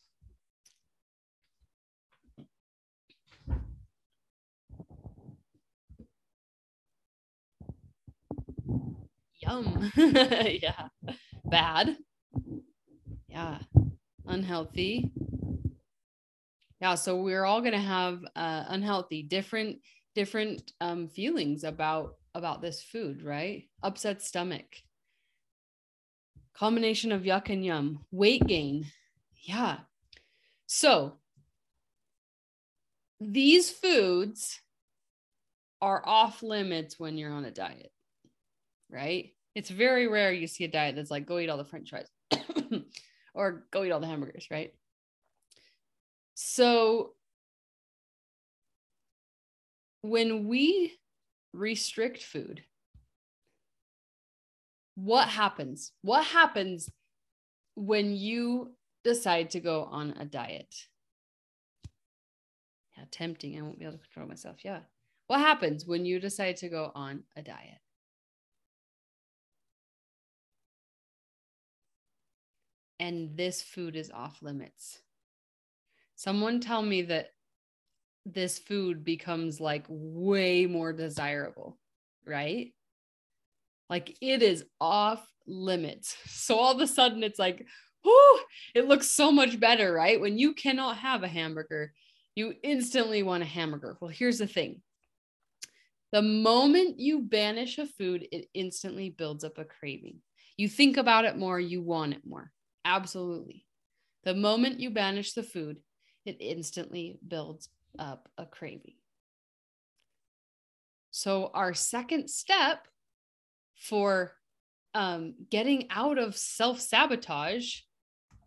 Yum. 9.46 9.92
yeah. 9.96 10.88
Bad. 11.44 11.96
Yeah. 13.28 13.58
Unhealthy. 14.26 15.10
Yeah. 16.80 16.94
So 16.94 17.20
we're 17.20 17.44
all 17.44 17.60
going 17.60 17.72
to 17.72 17.78
have 17.78 18.24
uh, 18.36 18.64
unhealthy, 18.68 19.22
different 19.22 19.78
different 20.14 20.72
um, 20.80 21.08
feelings 21.08 21.64
about 21.64 22.16
about 22.34 22.62
this 22.62 22.82
food 22.82 23.22
right 23.22 23.64
upset 23.82 24.22
stomach 24.22 24.64
combination 26.54 27.12
of 27.12 27.22
yuck 27.22 27.50
and 27.50 27.64
yum 27.64 28.00
weight 28.10 28.46
gain 28.46 28.86
yeah 29.42 29.78
so 30.66 31.14
these 33.20 33.70
foods 33.70 34.60
are 35.80 36.02
off 36.04 36.42
limits 36.42 36.98
when 36.98 37.18
you're 37.18 37.32
on 37.32 37.44
a 37.44 37.50
diet 37.50 37.92
right 38.94 39.32
it's 39.54 39.70
very 39.70 40.06
rare 40.06 40.32
you 40.32 40.46
see 40.46 40.64
a 40.64 40.68
diet 40.68 40.96
that's 40.96 41.10
like 41.10 41.26
go 41.26 41.38
eat 41.38 41.48
all 41.48 41.58
the 41.58 41.64
french 41.64 41.90
fries 41.90 42.08
or 43.34 43.66
go 43.70 43.84
eat 43.84 43.90
all 43.90 44.00
the 44.00 44.06
hamburgers 44.06 44.46
right 44.50 44.72
so 46.34 47.14
when 50.04 50.46
we 50.46 50.98
restrict 51.54 52.22
food, 52.22 52.62
what 54.96 55.28
happens? 55.28 55.92
What 56.02 56.24
happens 56.24 56.90
when 57.74 58.14
you 58.14 58.72
decide 59.02 59.50
to 59.50 59.60
go 59.60 59.84
on 59.84 60.14
a 60.18 60.26
diet? 60.26 60.74
Yeah, 62.96 63.04
tempting. 63.10 63.58
I 63.58 63.62
won't 63.62 63.78
be 63.78 63.86
able 63.86 63.96
to 63.96 64.04
control 64.04 64.28
myself. 64.28 64.64
Yeah. 64.64 64.80
What 65.26 65.40
happens 65.40 65.86
when 65.86 66.04
you 66.04 66.20
decide 66.20 66.58
to 66.58 66.68
go 66.68 66.92
on 66.94 67.22
a 67.34 67.42
diet? 67.42 67.78
And 73.04 73.36
this 73.36 73.60
food 73.60 73.96
is 73.96 74.10
off 74.10 74.40
limits. 74.40 74.98
Someone 76.16 76.58
tell 76.58 76.80
me 76.80 77.02
that 77.02 77.26
this 78.24 78.58
food 78.58 79.04
becomes 79.04 79.60
like 79.60 79.84
way 79.90 80.64
more 80.64 80.94
desirable, 80.94 81.78
right? 82.26 82.72
Like 83.90 84.16
it 84.22 84.42
is 84.42 84.64
off 84.80 85.22
limits. 85.46 86.16
So 86.28 86.56
all 86.56 86.72
of 86.72 86.80
a 86.80 86.86
sudden 86.86 87.22
it's 87.22 87.38
like 87.38 87.66
whew, 88.04 88.40
it 88.74 88.88
looks 88.88 89.10
so 89.10 89.30
much 89.30 89.60
better, 89.60 89.92
right? 89.92 90.18
When 90.18 90.38
you 90.38 90.54
cannot 90.54 90.96
have 90.96 91.22
a 91.22 91.28
hamburger, 91.28 91.92
you 92.34 92.54
instantly 92.62 93.22
want 93.22 93.42
a 93.42 93.46
hamburger. 93.46 93.98
Well, 94.00 94.10
here's 94.10 94.38
the 94.38 94.46
thing 94.46 94.80
the 96.10 96.22
moment 96.22 97.00
you 97.00 97.20
banish 97.20 97.76
a 97.76 97.84
food, 97.84 98.26
it 98.32 98.46
instantly 98.54 99.10
builds 99.10 99.44
up 99.44 99.58
a 99.58 99.64
craving. 99.66 100.20
You 100.56 100.70
think 100.70 100.96
about 100.96 101.26
it 101.26 101.36
more, 101.36 101.60
you 101.60 101.82
want 101.82 102.14
it 102.14 102.22
more. 102.24 102.50
Absolutely. 102.84 103.66
The 104.24 104.34
moment 104.34 104.80
you 104.80 104.90
banish 104.90 105.32
the 105.32 105.42
food, 105.42 105.78
it 106.24 106.36
instantly 106.40 107.18
builds 107.26 107.68
up 107.98 108.28
a 108.38 108.46
craving. 108.46 108.94
So, 111.10 111.50
our 111.54 111.74
second 111.74 112.28
step 112.28 112.88
for 113.76 114.32
um, 114.94 115.34
getting 115.50 115.88
out 115.90 116.18
of 116.18 116.36
self 116.36 116.80
sabotage 116.80 117.80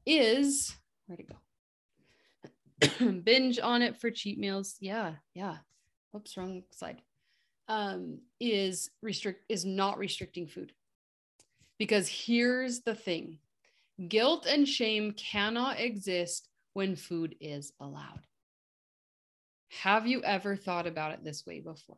is 0.05 0.75
where 1.05 1.17
to 1.17 1.23
go? 1.23 3.11
Binge 3.23 3.59
on 3.59 3.81
it 3.81 3.97
for 3.97 4.11
cheat 4.11 4.37
meals. 4.37 4.75
Yeah, 4.79 5.13
yeah. 5.33 5.57
Oops, 6.15 6.37
wrong 6.37 6.63
slide. 6.71 7.01
Um, 7.69 8.19
is 8.39 8.89
restrict 9.01 9.43
is 9.49 9.65
not 9.65 9.97
restricting 9.97 10.47
food. 10.47 10.71
Because 11.77 12.07
here's 12.07 12.81
the 12.81 12.95
thing 12.95 13.39
guilt 14.07 14.45
and 14.45 14.67
shame 14.67 15.11
cannot 15.13 15.79
exist 15.79 16.47
when 16.73 16.95
food 16.95 17.35
is 17.41 17.73
allowed. 17.79 18.21
Have 19.81 20.07
you 20.07 20.23
ever 20.23 20.55
thought 20.55 20.87
about 20.87 21.13
it 21.13 21.23
this 21.23 21.45
way 21.45 21.59
before? 21.59 21.97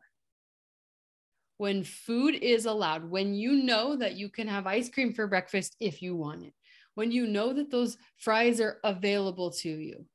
When 1.58 1.84
food 1.84 2.34
is 2.34 2.64
allowed, 2.64 3.10
when 3.10 3.34
you 3.34 3.52
know 3.52 3.96
that 3.96 4.16
you 4.16 4.30
can 4.30 4.48
have 4.48 4.66
ice 4.66 4.88
cream 4.88 5.12
for 5.12 5.26
breakfast 5.26 5.76
if 5.78 6.00
you 6.00 6.16
want 6.16 6.44
it, 6.44 6.54
when 6.94 7.12
you 7.12 7.26
know 7.26 7.52
that 7.52 7.70
those 7.70 7.98
fries 8.16 8.60
are 8.60 8.78
available 8.82 9.50
to 9.50 9.68
you 9.68 10.06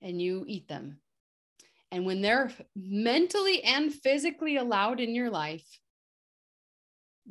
and 0.00 0.22
you 0.22 0.44
eat 0.46 0.68
them, 0.68 1.00
and 1.90 2.06
when 2.06 2.22
they're 2.22 2.52
mentally 2.76 3.64
and 3.64 3.92
physically 3.92 4.56
allowed 4.56 5.00
in 5.00 5.14
your 5.14 5.30
life, 5.30 5.66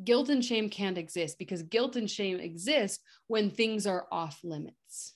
guilt 0.04 0.30
and 0.30 0.44
shame 0.44 0.70
can't 0.70 0.98
exist 0.98 1.38
because 1.40 1.64
guilt 1.64 1.96
and 1.96 2.10
shame 2.10 2.40
exist 2.40 3.02
when 3.28 3.50
things 3.50 3.88
are 3.88 4.08
off 4.12 4.40
limits. 4.44 5.14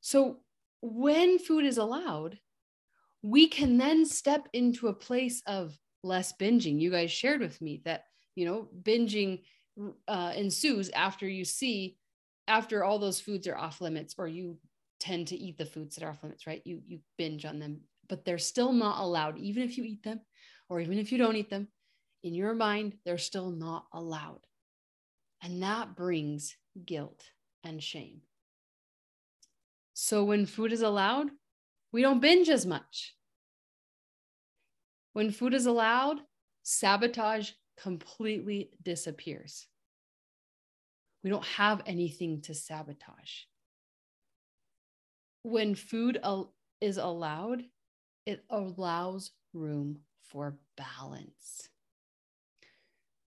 So, 0.00 0.38
when 0.80 1.38
food 1.38 1.64
is 1.64 1.78
allowed, 1.78 2.38
we 3.22 3.48
can 3.48 3.78
then 3.78 4.06
step 4.06 4.48
into 4.52 4.88
a 4.88 4.92
place 4.92 5.42
of 5.46 5.76
less 6.04 6.32
binging. 6.40 6.80
You 6.80 6.90
guys 6.90 7.10
shared 7.10 7.40
with 7.40 7.60
me 7.60 7.82
that, 7.84 8.04
you 8.36 8.46
know, 8.46 8.68
binging 8.82 9.42
uh, 10.06 10.32
ensues 10.36 10.88
after 10.90 11.26
you 11.28 11.44
see, 11.44 11.98
after 12.46 12.84
all 12.84 13.00
those 13.00 13.20
foods 13.20 13.48
are 13.48 13.58
off 13.58 13.80
limits, 13.80 14.14
or 14.16 14.28
you 14.28 14.58
tend 15.00 15.26
to 15.28 15.36
eat 15.36 15.58
the 15.58 15.66
foods 15.66 15.96
that 15.96 16.04
are 16.04 16.10
off 16.10 16.22
limits, 16.22 16.46
right? 16.46 16.62
You, 16.64 16.80
you 16.86 17.00
binge 17.18 17.44
on 17.44 17.58
them, 17.58 17.80
but 18.08 18.24
they're 18.24 18.38
still 18.38 18.72
not 18.72 19.00
allowed, 19.00 19.36
even 19.38 19.64
if 19.64 19.76
you 19.76 19.84
eat 19.84 20.04
them, 20.04 20.20
or 20.68 20.80
even 20.80 20.98
if 20.98 21.10
you 21.10 21.18
don't 21.18 21.36
eat 21.36 21.50
them 21.50 21.68
in 22.22 22.34
your 22.34 22.54
mind, 22.54 22.94
they're 23.04 23.18
still 23.18 23.50
not 23.50 23.86
allowed. 23.92 24.46
And 25.42 25.62
that 25.62 25.94
brings 25.94 26.56
guilt 26.84 27.22
and 27.64 27.82
shame. 27.82 28.22
So 29.94 30.24
when 30.24 30.46
food 30.46 30.72
is 30.72 30.82
allowed, 30.82 31.28
we 31.92 32.02
don't 32.02 32.20
binge 32.20 32.48
as 32.48 32.66
much. 32.66 33.14
When 35.12 35.30
food 35.30 35.54
is 35.54 35.66
allowed, 35.66 36.18
sabotage 36.62 37.50
completely 37.80 38.70
disappears. 38.82 39.66
We 41.24 41.30
don't 41.30 41.44
have 41.44 41.82
anything 41.86 42.42
to 42.42 42.54
sabotage. 42.54 43.42
When 45.42 45.74
food 45.74 46.20
is 46.80 46.98
allowed, 46.98 47.64
it 48.26 48.44
allows 48.50 49.32
room 49.52 50.00
for 50.22 50.58
balance. 50.76 51.68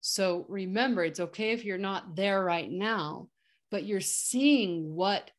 So 0.08 0.46
remember, 0.50 1.04
it's 1.04 1.20
okay 1.20 1.50
if 1.50 1.65
you're 1.65 1.80
not 1.80 2.15
there 2.15 2.44
right 2.44 2.70
now, 2.70 3.28
but 3.72 3.86
you're 3.86 4.02
seeing 4.02 4.94
what 4.94 5.32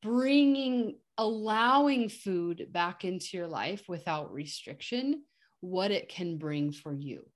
bringing, 0.00 0.96
allowing 1.18 2.08
food 2.08 2.68
back 2.70 3.04
into 3.04 3.36
your 3.36 3.46
life 3.46 3.82
without 3.86 4.32
restriction, 4.32 5.24
what 5.60 5.90
it 5.90 6.08
can 6.08 6.38
bring 6.38 6.72
for 6.72 6.94
you. 6.94 7.26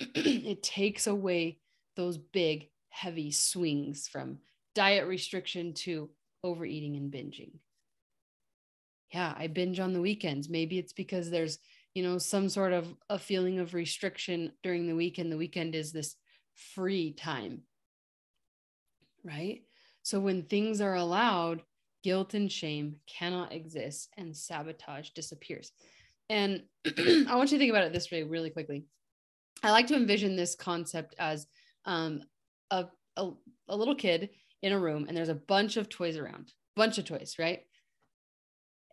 it 0.00 0.64
takes 0.64 1.06
away 1.06 1.60
those 1.94 2.18
big, 2.18 2.68
heavy 2.88 3.30
swings 3.30 4.08
from 4.08 4.38
diet 4.74 5.06
restriction 5.06 5.74
to 5.74 6.10
overeating 6.42 6.96
and 6.96 7.12
binging. 7.12 7.52
Yeah, 9.14 9.32
I 9.38 9.46
binge 9.46 9.78
on 9.78 9.92
the 9.92 10.00
weekends. 10.00 10.48
Maybe 10.48 10.76
it's 10.76 10.92
because 10.92 11.30
there's 11.30 11.60
you 11.94 12.02
know 12.02 12.18
some 12.18 12.48
sort 12.48 12.72
of 12.72 12.94
a 13.08 13.18
feeling 13.18 13.58
of 13.58 13.74
restriction 13.74 14.52
during 14.62 14.86
the 14.86 14.94
week 14.94 15.18
and 15.18 15.32
the 15.32 15.36
weekend 15.36 15.74
is 15.74 15.92
this 15.92 16.16
free 16.74 17.12
time 17.12 17.62
right? 19.24 19.62
So 20.02 20.20
when 20.20 20.42
things 20.42 20.80
are 20.80 20.94
allowed 20.94 21.62
guilt 22.04 22.34
and 22.34 22.50
shame 22.50 22.96
cannot 23.06 23.52
exist 23.52 24.08
and 24.16 24.36
sabotage 24.36 25.10
disappears. 25.10 25.72
And 26.30 26.62
i 26.86 27.34
want 27.34 27.50
you 27.50 27.58
to 27.58 27.58
think 27.58 27.70
about 27.70 27.84
it 27.84 27.92
this 27.92 28.10
way 28.10 28.22
really 28.22 28.50
quickly. 28.50 28.84
I 29.62 29.70
like 29.70 29.88
to 29.88 29.96
envision 29.96 30.36
this 30.36 30.54
concept 30.54 31.14
as 31.18 31.46
um, 31.84 32.22
a, 32.70 32.86
a, 33.16 33.30
a 33.68 33.76
little 33.76 33.94
kid 33.94 34.30
in 34.62 34.72
a 34.72 34.78
room 34.78 35.06
and 35.08 35.16
there's 35.16 35.28
a 35.28 35.34
bunch 35.34 35.76
of 35.76 35.88
toys 35.88 36.16
around 36.16 36.52
bunch 36.76 36.98
of 36.98 37.04
toys 37.04 37.36
right 37.38 37.62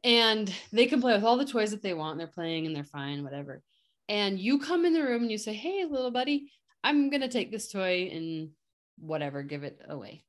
and 0.06 0.54
they 0.72 0.86
can 0.86 1.02
play 1.02 1.14
with 1.14 1.24
all 1.24 1.36
the 1.36 1.44
toys 1.44 1.72
that 1.72 1.82
they 1.82 1.96
want. 1.96 2.20
They're 2.20 2.28
playing 2.28 2.68
and 2.68 2.76
they're 2.76 2.84
fine, 2.84 3.24
whatever. 3.24 3.64
And 4.08 4.40
you 4.40 4.60
come 4.60 4.86
in 4.86 4.94
the 4.94 5.04
room 5.04 5.24
and 5.24 5.32
you 5.32 5.40
say, 5.40 5.54
Hey, 5.54 5.84
little 5.90 6.12
buddy, 6.12 6.52
I'm 6.84 7.10
going 7.10 7.22
to 7.22 7.28
take 7.28 7.52
this 7.52 7.70
toy 7.70 8.12
and 8.14 8.52
whatever, 9.00 9.42
give 9.42 9.64
it 9.64 9.82
away. 9.90 10.24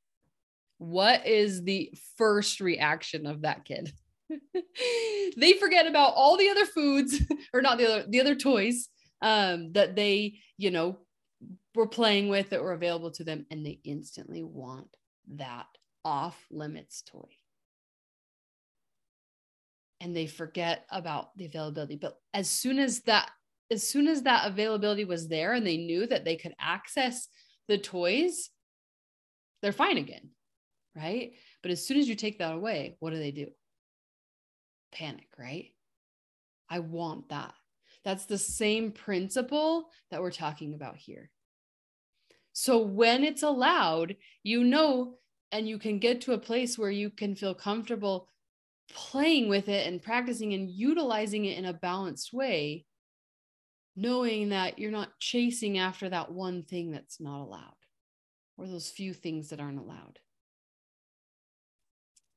What 0.79 1.27
is 1.27 1.63
the 1.63 1.93
first 2.17 2.59
reaction 2.59 3.27
of 3.27 3.43
that 3.43 3.65
kid? 3.65 3.93
they 5.37 5.53
forget 5.53 5.85
about 5.85 6.13
all 6.15 6.37
the 6.37 6.49
other 6.49 6.65
foods 6.65 7.21
or 7.53 7.61
not 7.61 7.77
the 7.77 7.85
other 7.85 8.05
the 8.09 8.19
other 8.19 8.35
toys 8.35 8.89
um, 9.21 9.71
that 9.71 9.95
they 9.95 10.39
you 10.57 10.69
know 10.69 10.97
were 11.75 11.87
playing 11.87 12.27
with 12.27 12.49
that 12.49 12.61
were 12.61 12.73
available 12.73 13.11
to 13.11 13.23
them 13.23 13.45
and 13.49 13.65
they 13.65 13.79
instantly 13.85 14.43
want 14.43 14.89
that 15.35 15.67
off 16.03 16.45
limits 16.51 17.03
toy 17.03 17.29
and 19.99 20.15
they 20.15 20.27
forget 20.27 20.85
about 20.91 21.35
the 21.37 21.45
availability. 21.45 21.95
But 21.95 22.17
as 22.33 22.49
soon 22.49 22.79
as 22.79 23.01
that, 23.01 23.29
as 23.71 23.87
soon 23.87 24.07
as 24.07 24.23
that 24.23 24.47
availability 24.47 25.05
was 25.05 25.27
there 25.27 25.53
and 25.53 25.65
they 25.65 25.77
knew 25.77 26.05
that 26.07 26.25
they 26.25 26.35
could 26.35 26.53
access 26.59 27.27
the 27.67 27.77
toys, 27.77 28.49
they're 29.61 29.71
fine 29.71 29.97
again. 29.97 30.29
Right. 30.95 31.33
But 31.61 31.71
as 31.71 31.85
soon 31.85 31.97
as 31.97 32.07
you 32.09 32.15
take 32.15 32.39
that 32.39 32.53
away, 32.53 32.95
what 32.99 33.11
do 33.11 33.19
they 33.19 33.31
do? 33.31 33.47
Panic, 34.91 35.27
right? 35.37 35.73
I 36.69 36.79
want 36.79 37.29
that. 37.29 37.53
That's 38.03 38.25
the 38.25 38.37
same 38.37 38.91
principle 38.91 39.89
that 40.11 40.21
we're 40.21 40.31
talking 40.31 40.73
about 40.73 40.95
here. 40.95 41.29
So 42.53 42.79
when 42.79 43.23
it's 43.23 43.43
allowed, 43.43 44.15
you 44.43 44.63
know, 44.63 45.17
and 45.51 45.67
you 45.67 45.77
can 45.77 45.99
get 45.99 46.21
to 46.21 46.33
a 46.33 46.39
place 46.39 46.77
where 46.77 46.89
you 46.89 47.09
can 47.09 47.35
feel 47.35 47.53
comfortable 47.53 48.29
playing 48.93 49.49
with 49.49 49.69
it 49.69 49.87
and 49.87 50.01
practicing 50.01 50.53
and 50.53 50.69
utilizing 50.69 51.45
it 51.45 51.57
in 51.57 51.65
a 51.65 51.73
balanced 51.73 52.33
way, 52.33 52.85
knowing 53.95 54.49
that 54.49 54.79
you're 54.79 54.91
not 54.91 55.19
chasing 55.19 55.77
after 55.77 56.09
that 56.09 56.31
one 56.31 56.63
thing 56.63 56.91
that's 56.91 57.19
not 57.19 57.41
allowed 57.41 57.73
or 58.57 58.67
those 58.67 58.89
few 58.89 59.13
things 59.13 59.49
that 59.49 59.59
aren't 59.59 59.79
allowed. 59.79 60.19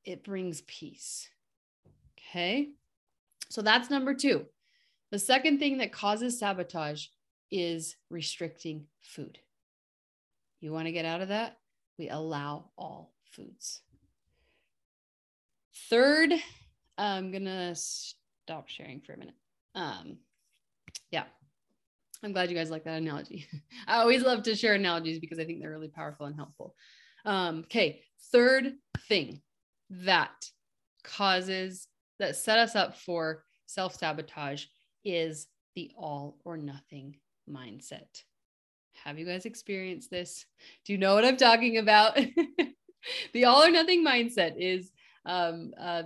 It 0.03 0.23
brings 0.23 0.61
peace. 0.61 1.27
Okay. 2.17 2.69
So 3.49 3.61
that's 3.61 3.89
number 3.89 4.13
two. 4.13 4.45
The 5.11 5.19
second 5.19 5.59
thing 5.59 5.79
that 5.79 5.91
causes 5.91 6.39
sabotage 6.39 7.07
is 7.51 7.97
restricting 8.09 8.85
food. 9.01 9.39
You 10.61 10.71
want 10.71 10.85
to 10.85 10.91
get 10.91 11.05
out 11.05 11.21
of 11.21 11.27
that? 11.29 11.57
We 11.97 12.09
allow 12.09 12.69
all 12.77 13.13
foods. 13.31 13.81
Third, 15.89 16.33
I'm 16.97 17.31
gonna 17.31 17.75
stop 17.75 18.67
sharing 18.67 19.01
for 19.01 19.13
a 19.13 19.17
minute. 19.17 19.35
Um, 19.75 20.17
yeah, 21.11 21.23
I'm 22.23 22.33
glad 22.33 22.49
you 22.49 22.55
guys 22.55 22.69
like 22.69 22.83
that 22.85 23.01
analogy. 23.01 23.47
I 23.87 23.97
always 23.97 24.23
love 24.23 24.43
to 24.43 24.55
share 24.55 24.73
analogies 24.73 25.19
because 25.19 25.39
I 25.39 25.45
think 25.45 25.59
they're 25.59 25.71
really 25.71 25.87
powerful 25.87 26.25
and 26.27 26.35
helpful. 26.35 26.75
Um, 27.25 27.59
okay, 27.65 28.01
third 28.31 28.73
thing 29.07 29.41
that 29.89 30.49
causes 31.03 31.87
that 32.19 32.35
set 32.35 32.59
us 32.59 32.75
up 32.75 32.97
for 32.97 33.43
self 33.65 33.95
sabotage 33.95 34.65
is 35.03 35.47
the 35.75 35.91
all 35.97 36.37
or 36.45 36.57
nothing 36.57 37.15
mindset. 37.49 38.23
Have 39.03 39.17
you 39.17 39.25
guys 39.25 39.45
experienced 39.45 40.11
this? 40.11 40.45
Do 40.85 40.93
you 40.93 40.99
know 40.99 41.15
what 41.15 41.25
I'm 41.25 41.37
talking 41.37 41.77
about? 41.77 42.19
the 43.33 43.45
all 43.45 43.63
or 43.63 43.71
nothing 43.71 44.05
mindset 44.05 44.53
is 44.57 44.91
um, 45.25 45.73
uh, 45.79 46.03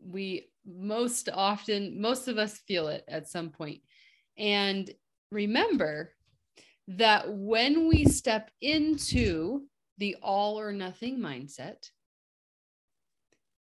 we 0.00 0.48
most 0.66 1.28
often, 1.32 2.00
most 2.00 2.28
of 2.28 2.38
us 2.38 2.58
feel 2.66 2.88
it 2.88 3.04
at 3.08 3.28
some 3.28 3.50
point. 3.50 3.80
And 4.38 4.90
remember 5.30 6.12
that 6.88 7.24
when 7.28 7.88
we 7.88 8.04
step 8.04 8.50
into 8.60 9.62
the 9.98 10.16
all 10.22 10.58
or 10.58 10.72
nothing 10.72 11.18
mindset, 11.18 11.90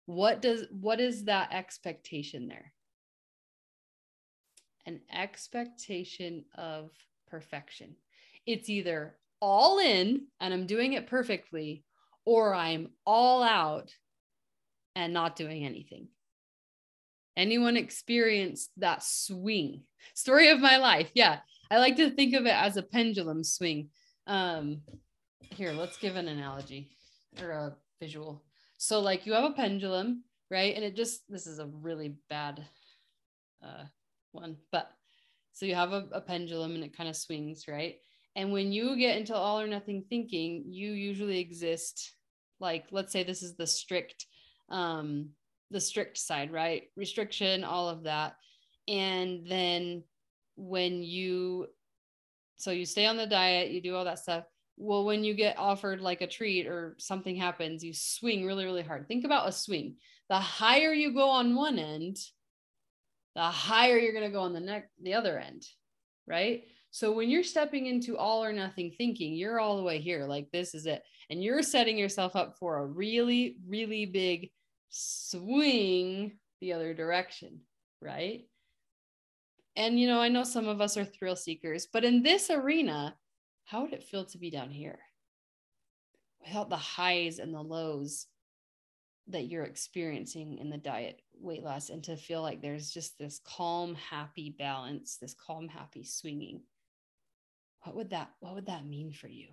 what 0.06 0.40
does 0.40 0.64
what 0.70 1.00
is 1.00 1.24
that 1.24 1.52
expectation 1.52 2.48
there? 2.48 2.72
An 4.86 5.00
expectation 5.12 6.44
of 6.56 6.90
perfection. 7.30 7.94
It's 8.46 8.70
either 8.70 9.18
all 9.40 9.78
in 9.78 10.26
and 10.40 10.54
I'm 10.54 10.66
doing 10.66 10.94
it 10.94 11.06
perfectly, 11.06 11.84
or 12.24 12.54
I'm 12.54 12.90
all 13.04 13.42
out 13.42 13.92
and 14.94 15.12
not 15.12 15.36
doing 15.36 15.64
anything. 15.64 16.08
Anyone 17.36 17.76
experienced 17.76 18.70
that 18.78 19.02
swing? 19.02 19.82
Story 20.14 20.48
of 20.48 20.60
my 20.60 20.76
life. 20.76 21.10
Yeah. 21.14 21.38
I 21.70 21.78
like 21.78 21.96
to 21.96 22.10
think 22.10 22.34
of 22.34 22.46
it 22.46 22.54
as 22.54 22.76
a 22.76 22.82
pendulum 22.82 23.44
swing. 23.44 23.90
Um, 24.26 24.80
here, 25.40 25.72
let's 25.72 25.98
give 25.98 26.16
an 26.16 26.28
analogy 26.28 26.90
or 27.40 27.50
a 27.50 27.76
visual. 28.00 28.42
So, 28.78 29.00
like, 29.00 29.26
you 29.26 29.34
have 29.34 29.44
a 29.44 29.54
pendulum, 29.54 30.24
right? 30.50 30.74
And 30.74 30.84
it 30.84 30.96
just, 30.96 31.22
this 31.28 31.46
is 31.46 31.58
a 31.58 31.66
really 31.66 32.14
bad 32.28 32.64
uh, 33.62 33.84
one, 34.32 34.56
but 34.72 34.90
so 35.52 35.66
you 35.66 35.74
have 35.74 35.92
a, 35.92 36.06
a 36.12 36.20
pendulum 36.20 36.74
and 36.74 36.84
it 36.84 36.96
kind 36.96 37.08
of 37.08 37.16
swings, 37.16 37.66
right? 37.68 37.96
And 38.36 38.52
when 38.52 38.70
you 38.70 38.96
get 38.96 39.16
into 39.16 39.34
all 39.34 39.60
or 39.60 39.66
nothing 39.66 40.04
thinking, 40.08 40.64
you 40.68 40.92
usually 40.92 41.40
exist 41.40 42.14
like, 42.60 42.84
let's 42.90 43.12
say 43.12 43.22
this 43.22 43.42
is 43.42 43.56
the 43.56 43.66
strict 43.66 44.26
um, 44.70 45.30
the 45.70 45.80
strict 45.80 46.18
side, 46.18 46.52
right? 46.52 46.84
Restriction, 46.96 47.64
all 47.64 47.88
of 47.88 48.04
that. 48.04 48.36
And 48.86 49.46
then 49.46 50.02
when 50.56 51.02
you, 51.02 51.66
so 52.56 52.70
you 52.70 52.86
stay 52.86 53.06
on 53.06 53.16
the 53.16 53.26
diet, 53.26 53.70
you 53.70 53.80
do 53.80 53.94
all 53.94 54.04
that 54.04 54.18
stuff. 54.18 54.44
Well, 54.76 55.04
when 55.04 55.24
you 55.24 55.34
get 55.34 55.58
offered 55.58 56.00
like 56.00 56.20
a 56.20 56.26
treat 56.26 56.66
or 56.66 56.94
something 56.98 57.36
happens, 57.36 57.84
you 57.84 57.92
swing 57.92 58.46
really, 58.46 58.64
really 58.64 58.82
hard. 58.82 59.08
Think 59.08 59.24
about 59.24 59.48
a 59.48 59.52
swing. 59.52 59.96
The 60.28 60.38
higher 60.38 60.92
you 60.92 61.12
go 61.12 61.28
on 61.28 61.54
one 61.54 61.78
end, 61.78 62.16
the 63.34 63.42
higher 63.42 63.98
you're 63.98 64.12
going 64.12 64.24
to 64.24 64.30
go 64.30 64.42
on 64.42 64.52
the 64.52 64.60
neck, 64.60 64.90
the 65.02 65.14
other 65.14 65.38
end, 65.38 65.66
right? 66.26 66.64
So 66.90 67.12
when 67.12 67.28
you're 67.28 67.44
stepping 67.44 67.86
into 67.86 68.16
all 68.16 68.42
or 68.42 68.52
nothing 68.52 68.92
thinking, 68.96 69.34
you're 69.34 69.60
all 69.60 69.76
the 69.76 69.82
way 69.82 70.00
here, 70.00 70.26
like 70.26 70.50
this 70.52 70.74
is 70.74 70.86
it. 70.86 71.02
And 71.30 71.42
you're 71.42 71.62
setting 71.62 71.98
yourself 71.98 72.34
up 72.36 72.56
for 72.58 72.78
a 72.78 72.86
really, 72.86 73.58
really 73.66 74.06
big 74.06 74.50
swing 74.90 76.38
the 76.60 76.72
other 76.72 76.94
direction, 76.94 77.60
right? 78.00 78.46
And, 79.76 79.98
you 79.98 80.08
know, 80.08 80.20
I 80.20 80.28
know 80.28 80.44
some 80.44 80.66
of 80.66 80.80
us 80.80 80.96
are 80.96 81.04
thrill 81.04 81.36
seekers, 81.36 81.86
but 81.92 82.04
in 82.04 82.22
this 82.22 82.50
arena, 82.50 83.16
how 83.64 83.82
would 83.82 83.92
it 83.92 84.02
feel 84.02 84.24
to 84.26 84.38
be 84.38 84.50
down 84.50 84.70
here 84.70 84.98
without 86.40 86.70
the 86.70 86.76
highs 86.76 87.38
and 87.38 87.54
the 87.54 87.62
lows 87.62 88.26
that 89.28 89.46
you're 89.46 89.64
experiencing 89.64 90.58
in 90.58 90.70
the 90.70 90.78
diet 90.78 91.20
weight 91.38 91.62
loss 91.62 91.90
and 91.90 92.02
to 92.04 92.16
feel 92.16 92.42
like 92.42 92.60
there's 92.60 92.90
just 92.90 93.18
this 93.18 93.40
calm, 93.44 93.94
happy 93.94 94.54
balance, 94.58 95.18
this 95.20 95.34
calm, 95.34 95.68
happy 95.68 96.02
swinging? 96.02 96.62
What 97.82 97.94
would 97.94 98.10
that, 98.10 98.30
what 98.40 98.54
would 98.54 98.66
that 98.66 98.86
mean 98.86 99.12
for 99.12 99.28
you? 99.28 99.48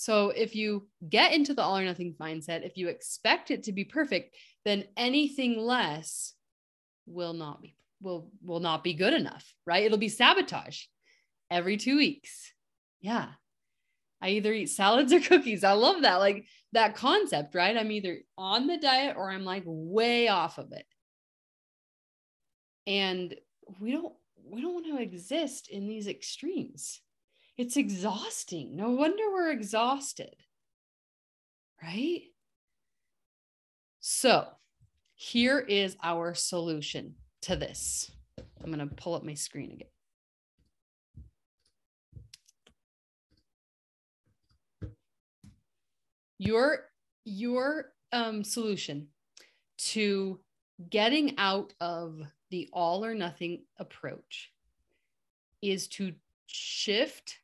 So 0.00 0.30
if 0.30 0.56
you 0.56 0.88
get 1.06 1.34
into 1.34 1.52
the 1.52 1.60
all 1.60 1.76
or 1.76 1.84
nothing 1.84 2.14
mindset, 2.18 2.64
if 2.64 2.78
you 2.78 2.88
expect 2.88 3.50
it 3.50 3.64
to 3.64 3.72
be 3.72 3.84
perfect, 3.84 4.34
then 4.64 4.84
anything 4.96 5.58
less 5.58 6.32
will 7.04 7.34
not 7.34 7.60
be 7.60 7.76
will 8.00 8.30
will 8.42 8.60
not 8.60 8.82
be 8.82 8.94
good 8.94 9.12
enough, 9.12 9.52
right? 9.66 9.84
It'll 9.84 9.98
be 9.98 10.08
sabotage 10.08 10.84
every 11.50 11.76
2 11.76 11.98
weeks. 11.98 12.50
Yeah. 13.02 13.26
I 14.22 14.30
either 14.30 14.54
eat 14.54 14.70
salads 14.70 15.12
or 15.12 15.20
cookies. 15.20 15.64
I 15.64 15.72
love 15.72 16.00
that. 16.00 16.16
Like 16.16 16.46
that 16.72 16.96
concept, 16.96 17.54
right? 17.54 17.76
I'm 17.76 17.90
either 17.90 18.20
on 18.38 18.68
the 18.68 18.78
diet 18.78 19.16
or 19.18 19.30
I'm 19.30 19.44
like 19.44 19.64
way 19.66 20.28
off 20.28 20.56
of 20.56 20.72
it. 20.72 20.86
And 22.86 23.34
we 23.78 23.92
don't 23.92 24.14
we 24.46 24.62
don't 24.62 24.72
want 24.72 24.86
to 24.86 25.02
exist 25.02 25.68
in 25.68 25.86
these 25.86 26.06
extremes. 26.06 27.02
It's 27.60 27.76
exhausting. 27.76 28.74
No 28.74 28.88
wonder 28.92 29.22
we're 29.30 29.50
exhausted. 29.50 30.34
Right? 31.82 32.22
So, 34.00 34.46
here 35.14 35.58
is 35.58 35.94
our 36.02 36.32
solution 36.32 37.16
to 37.42 37.56
this. 37.56 38.10
I'm 38.64 38.72
going 38.72 38.78
to 38.88 38.94
pull 38.94 39.14
up 39.14 39.24
my 39.24 39.34
screen 39.34 39.72
again. 39.72 39.88
Your 46.38 46.86
your 47.26 47.92
um, 48.10 48.42
solution 48.42 49.08
to 49.90 50.40
getting 50.88 51.36
out 51.36 51.74
of 51.78 52.22
the 52.48 52.70
all 52.72 53.04
or 53.04 53.14
nothing 53.14 53.64
approach 53.78 54.50
is 55.60 55.88
to 55.88 56.14
shift 56.46 57.36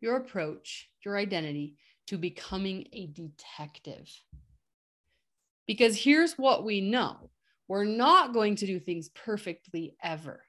your 0.00 0.16
approach, 0.16 0.88
your 1.04 1.16
identity 1.16 1.76
to 2.08 2.18
becoming 2.18 2.86
a 2.92 3.06
detective. 3.06 4.10
Because 5.66 5.96
here's 5.96 6.34
what 6.34 6.64
we 6.64 6.80
know 6.80 7.30
we're 7.68 7.84
not 7.84 8.32
going 8.32 8.56
to 8.56 8.66
do 8.66 8.80
things 8.80 9.10
perfectly 9.10 9.94
ever. 10.02 10.42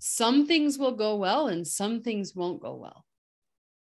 Some 0.00 0.48
things 0.48 0.76
will 0.76 0.96
go 0.96 1.14
well 1.14 1.46
and 1.46 1.64
some 1.64 2.02
things 2.02 2.34
won't 2.34 2.60
go 2.60 2.74
well. 2.74 3.04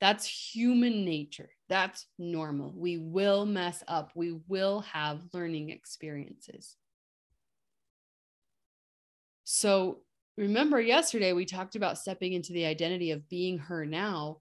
That's 0.01 0.27
human 0.27 1.05
nature. 1.05 1.51
That's 1.69 2.07
normal. 2.19 2.75
We 2.77 2.99
will 2.99 3.47
mess 3.47 3.85
up. 3.87 4.11
We 4.17 4.41
will 4.49 4.81
have 4.81 5.23
learning 5.33 5.71
experiences. 5.71 6.77
So, 9.45 9.99
remember 10.37 10.81
yesterday 10.81 11.33
we 11.33 11.45
talked 11.45 11.77
about 11.77 11.99
stepping 11.99 12.33
into 12.33 12.53
the 12.53 12.65
identity 12.65 13.13
of 13.13 13.29
being 13.29 13.59
her 13.59 13.87
now 13.87 14.39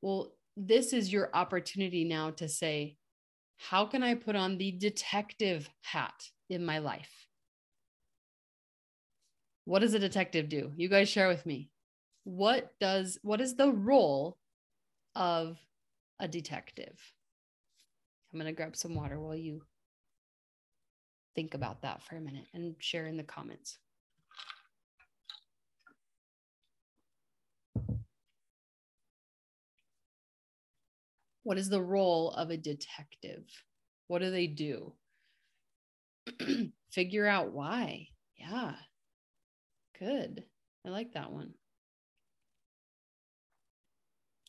well, 0.00 0.32
this 0.56 0.92
is 0.92 1.12
your 1.12 1.30
opportunity 1.34 2.04
now 2.04 2.30
to 2.32 2.48
say, 2.48 2.96
how 3.56 3.84
can 3.86 4.02
I 4.02 4.14
put 4.14 4.36
on 4.36 4.58
the 4.58 4.72
detective 4.72 5.68
hat 5.82 6.28
in 6.48 6.64
my 6.64 6.78
life? 6.78 7.26
What 9.64 9.80
does 9.80 9.94
a 9.94 9.98
detective 9.98 10.48
do? 10.48 10.72
You 10.76 10.88
guys 10.88 11.08
share 11.08 11.28
with 11.28 11.44
me. 11.44 11.70
What 12.24 12.72
does 12.80 13.18
what 13.22 13.40
is 13.40 13.56
the 13.56 13.70
role 13.70 14.38
of 15.14 15.58
a 16.20 16.28
detective? 16.28 16.98
I'm 18.32 18.38
going 18.38 18.46
to 18.50 18.56
grab 18.56 18.76
some 18.76 18.94
water 18.94 19.18
while 19.18 19.36
you 19.36 19.62
think 21.34 21.54
about 21.54 21.82
that 21.82 22.02
for 22.02 22.16
a 22.16 22.20
minute 22.20 22.46
and 22.54 22.74
share 22.78 23.06
in 23.06 23.16
the 23.16 23.22
comments. 23.22 23.78
What 31.42 31.58
is 31.58 31.68
the 31.68 31.82
role 31.82 32.30
of 32.32 32.50
a 32.50 32.56
detective? 32.56 33.44
What 34.06 34.20
do 34.20 34.30
they 34.30 34.46
do? 34.46 34.92
Figure 36.90 37.26
out 37.26 37.52
why. 37.52 38.08
Yeah. 38.36 38.74
Good. 39.98 40.44
I 40.86 40.90
like 40.90 41.12
that 41.14 41.32
one. 41.32 41.54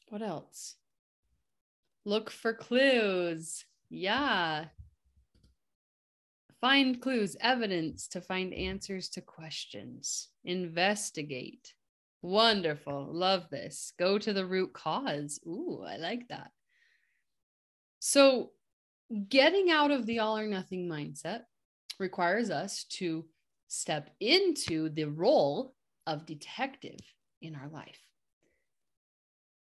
What 0.07 0.22
else? 0.22 0.76
Look 2.05 2.30
for 2.30 2.53
clues. 2.53 3.66
Yeah. 3.89 4.66
Find 6.61 7.01
clues, 7.01 7.38
evidence 7.39 8.07
to 8.09 8.22
find 8.22 8.53
answers 8.53 9.09
to 9.09 9.22
questions. 9.22 10.30
Investigate. 10.43 11.74
Wonderful. 12.22 13.07
Love 13.14 13.49
this. 13.49 13.93
Go 13.97 14.18
to 14.18 14.34
the 14.34 14.45
root 14.45 14.74
cause. 14.74 15.39
Ooh, 15.47 15.86
I 15.88 15.95
like 15.97 16.28
that. 16.28 16.51
So, 18.12 18.53
getting 19.30 19.70
out 19.70 19.91
of 19.91 20.07
the 20.07 20.18
all 20.18 20.36
or 20.36 20.47
nothing 20.47 20.89
mindset 20.89 21.41
requires 21.99 22.49
us 22.49 22.86
to 22.86 23.24
step 23.68 24.10
into 24.20 24.89
the 24.89 25.03
role 25.03 25.76
of 26.07 26.26
detective 26.26 26.99
in 27.43 27.53
our 27.53 27.68
life. 27.68 27.99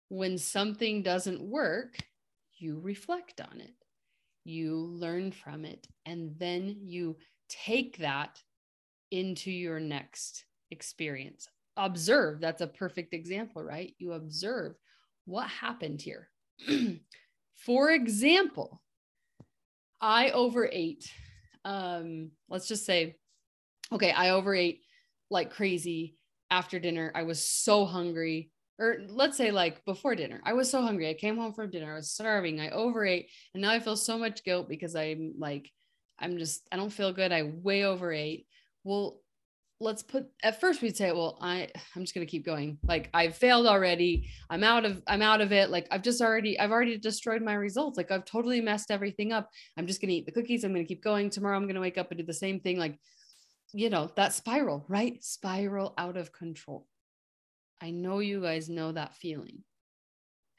When 0.09 0.38
something 0.38 1.01
doesn't 1.01 1.41
work, 1.41 1.97
you 2.59 2.79
reflect 2.79 3.41
on 3.41 3.59
it, 3.59 3.73
you 4.43 4.75
learn 4.75 5.31
from 5.31 5.65
it, 5.65 5.88
and 6.05 6.35
then 6.38 6.77
you 6.83 7.17
take 7.49 7.97
that 7.97 8.39
into 9.09 9.49
your 9.49 9.79
next 9.79 10.45
experience. 10.69 11.47
observe. 11.75 12.39
That's 12.39 12.61
a 12.61 12.67
perfect 12.67 13.15
example, 13.15 13.63
right? 13.63 13.95
You 13.97 14.13
observe 14.13 14.75
what 15.25 15.47
happened 15.47 16.03
here. 16.03 16.29
For 17.68 17.91
example, 17.91 18.82
I 19.99 20.30
overate. 20.30 21.11
Um, 21.65 22.32
let's 22.47 22.70
just 22.70 22.86
say, 22.86 23.18
okay, 23.91 24.11
I 24.11 24.30
overate 24.30 24.84
like 25.30 25.51
crazy 25.51 26.15
after 26.49 26.80
dinner. 26.80 27.11
I 27.13 27.24
was 27.24 27.45
so 27.45 27.84
hungry. 27.86 28.51
Or 28.80 28.99
let's 29.09 29.36
say, 29.36 29.51
like 29.51 29.84
before 29.84 30.15
dinner, 30.15 30.39
I 30.45 30.53
was 30.53 30.72
so 30.72 30.82
hungry. 30.82 31.09
I 31.09 31.13
came 31.13 31.36
home 31.36 31.51
from 31.51 31.70
dinner. 31.70 31.91
I 31.91 31.95
was 31.95 32.09
starving. 32.09 32.61
I 32.61 32.70
overate. 32.70 33.30
And 33.53 33.61
now 33.61 33.72
I 33.72 33.82
feel 33.82 33.97
so 33.97 34.18
much 34.18 34.45
guilt 34.45 34.70
because 34.70 34.95
I'm 34.95 35.34
like, 35.38 35.70
I'm 36.20 36.38
just, 36.38 36.65
I 36.72 36.78
don't 36.78 36.89
feel 36.89 37.11
good. 37.11 37.34
I 37.34 37.43
way 37.43 37.84
overate. 37.84 38.47
Well, 38.86 39.20
let's 39.80 40.01
put 40.01 40.25
at 40.43 40.59
first 40.59 40.82
we'd 40.82 40.97
say 40.97 41.11
well 41.11 41.38
i 41.39 41.67
i'm 41.95 42.01
just 42.01 42.15
going 42.15 42.25
to 42.25 42.30
keep 42.30 42.45
going. 42.45 42.78
Like 42.84 43.09
i've 43.13 43.36
failed 43.36 43.67
already. 43.67 44.30
I'm 44.49 44.63
out 44.63 44.86
of 44.86 45.01
i'm 45.07 45.21
out 45.21 45.41
of 45.41 45.51
it. 45.51 45.69
Like 45.69 45.88
i've 45.91 46.01
just 46.01 46.21
already 46.21 46.59
i've 46.59 46.71
already 46.71 46.97
destroyed 46.97 47.41
my 47.41 47.53
results. 47.53 47.97
Like 47.97 48.11
i've 48.11 48.25
totally 48.25 48.61
messed 48.61 48.91
everything 48.91 49.32
up. 49.32 49.49
I'm 49.78 49.88
just 49.88 50.01
going 50.01 50.09
to 50.09 50.15
eat 50.15 50.25
the 50.25 50.32
cookies. 50.32 50.63
I'm 50.63 50.73
going 50.73 50.86
to 50.86 50.88
keep 50.88 51.03
going. 51.03 51.30
Tomorrow 51.30 51.57
i'm 51.57 51.63
going 51.63 51.75
to 51.75 51.82
wake 51.82 51.97
up 51.97 52.11
and 52.11 52.19
do 52.19 52.25
the 52.25 52.34
same 52.34 52.59
thing. 52.59 52.78
Like 52.80 52.97
you 53.73 53.89
know 53.89 54.11
that 54.15 54.34
spiral 54.34 54.86
right? 54.88 55.23
Spiral 55.23 55.93
out 55.97 56.17
of 56.17 56.32
control. 56.32 56.88
I 57.82 57.91
know 57.91 58.19
you 58.19 58.41
guys 58.41 58.69
know 58.69 58.91
that 58.93 59.15
feeling 59.15 59.63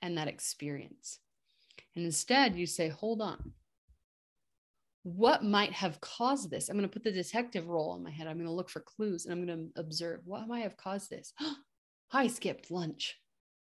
and 0.00 0.16
that 0.16 0.28
experience. 0.28 1.18
And 1.96 2.04
instead 2.04 2.54
you 2.54 2.66
say 2.66 2.88
hold 2.88 3.20
on 3.20 3.52
what 5.14 5.42
might 5.42 5.72
have 5.72 6.00
caused 6.00 6.50
this? 6.50 6.68
I'm 6.68 6.76
going 6.76 6.88
to 6.88 6.92
put 6.92 7.04
the 7.04 7.12
detective 7.12 7.68
role 7.68 7.94
in 7.96 8.02
my 8.02 8.10
head. 8.10 8.26
I'm 8.26 8.36
going 8.36 8.46
to 8.46 8.52
look 8.52 8.68
for 8.68 8.80
clues 8.80 9.24
and 9.24 9.32
I'm 9.32 9.46
going 9.46 9.70
to 9.74 9.80
observe 9.80 10.20
what 10.24 10.48
might 10.48 10.62
have 10.62 10.76
caused 10.76 11.10
this. 11.10 11.32
I 12.12 12.26
skipped 12.26 12.70
lunch. 12.70 13.18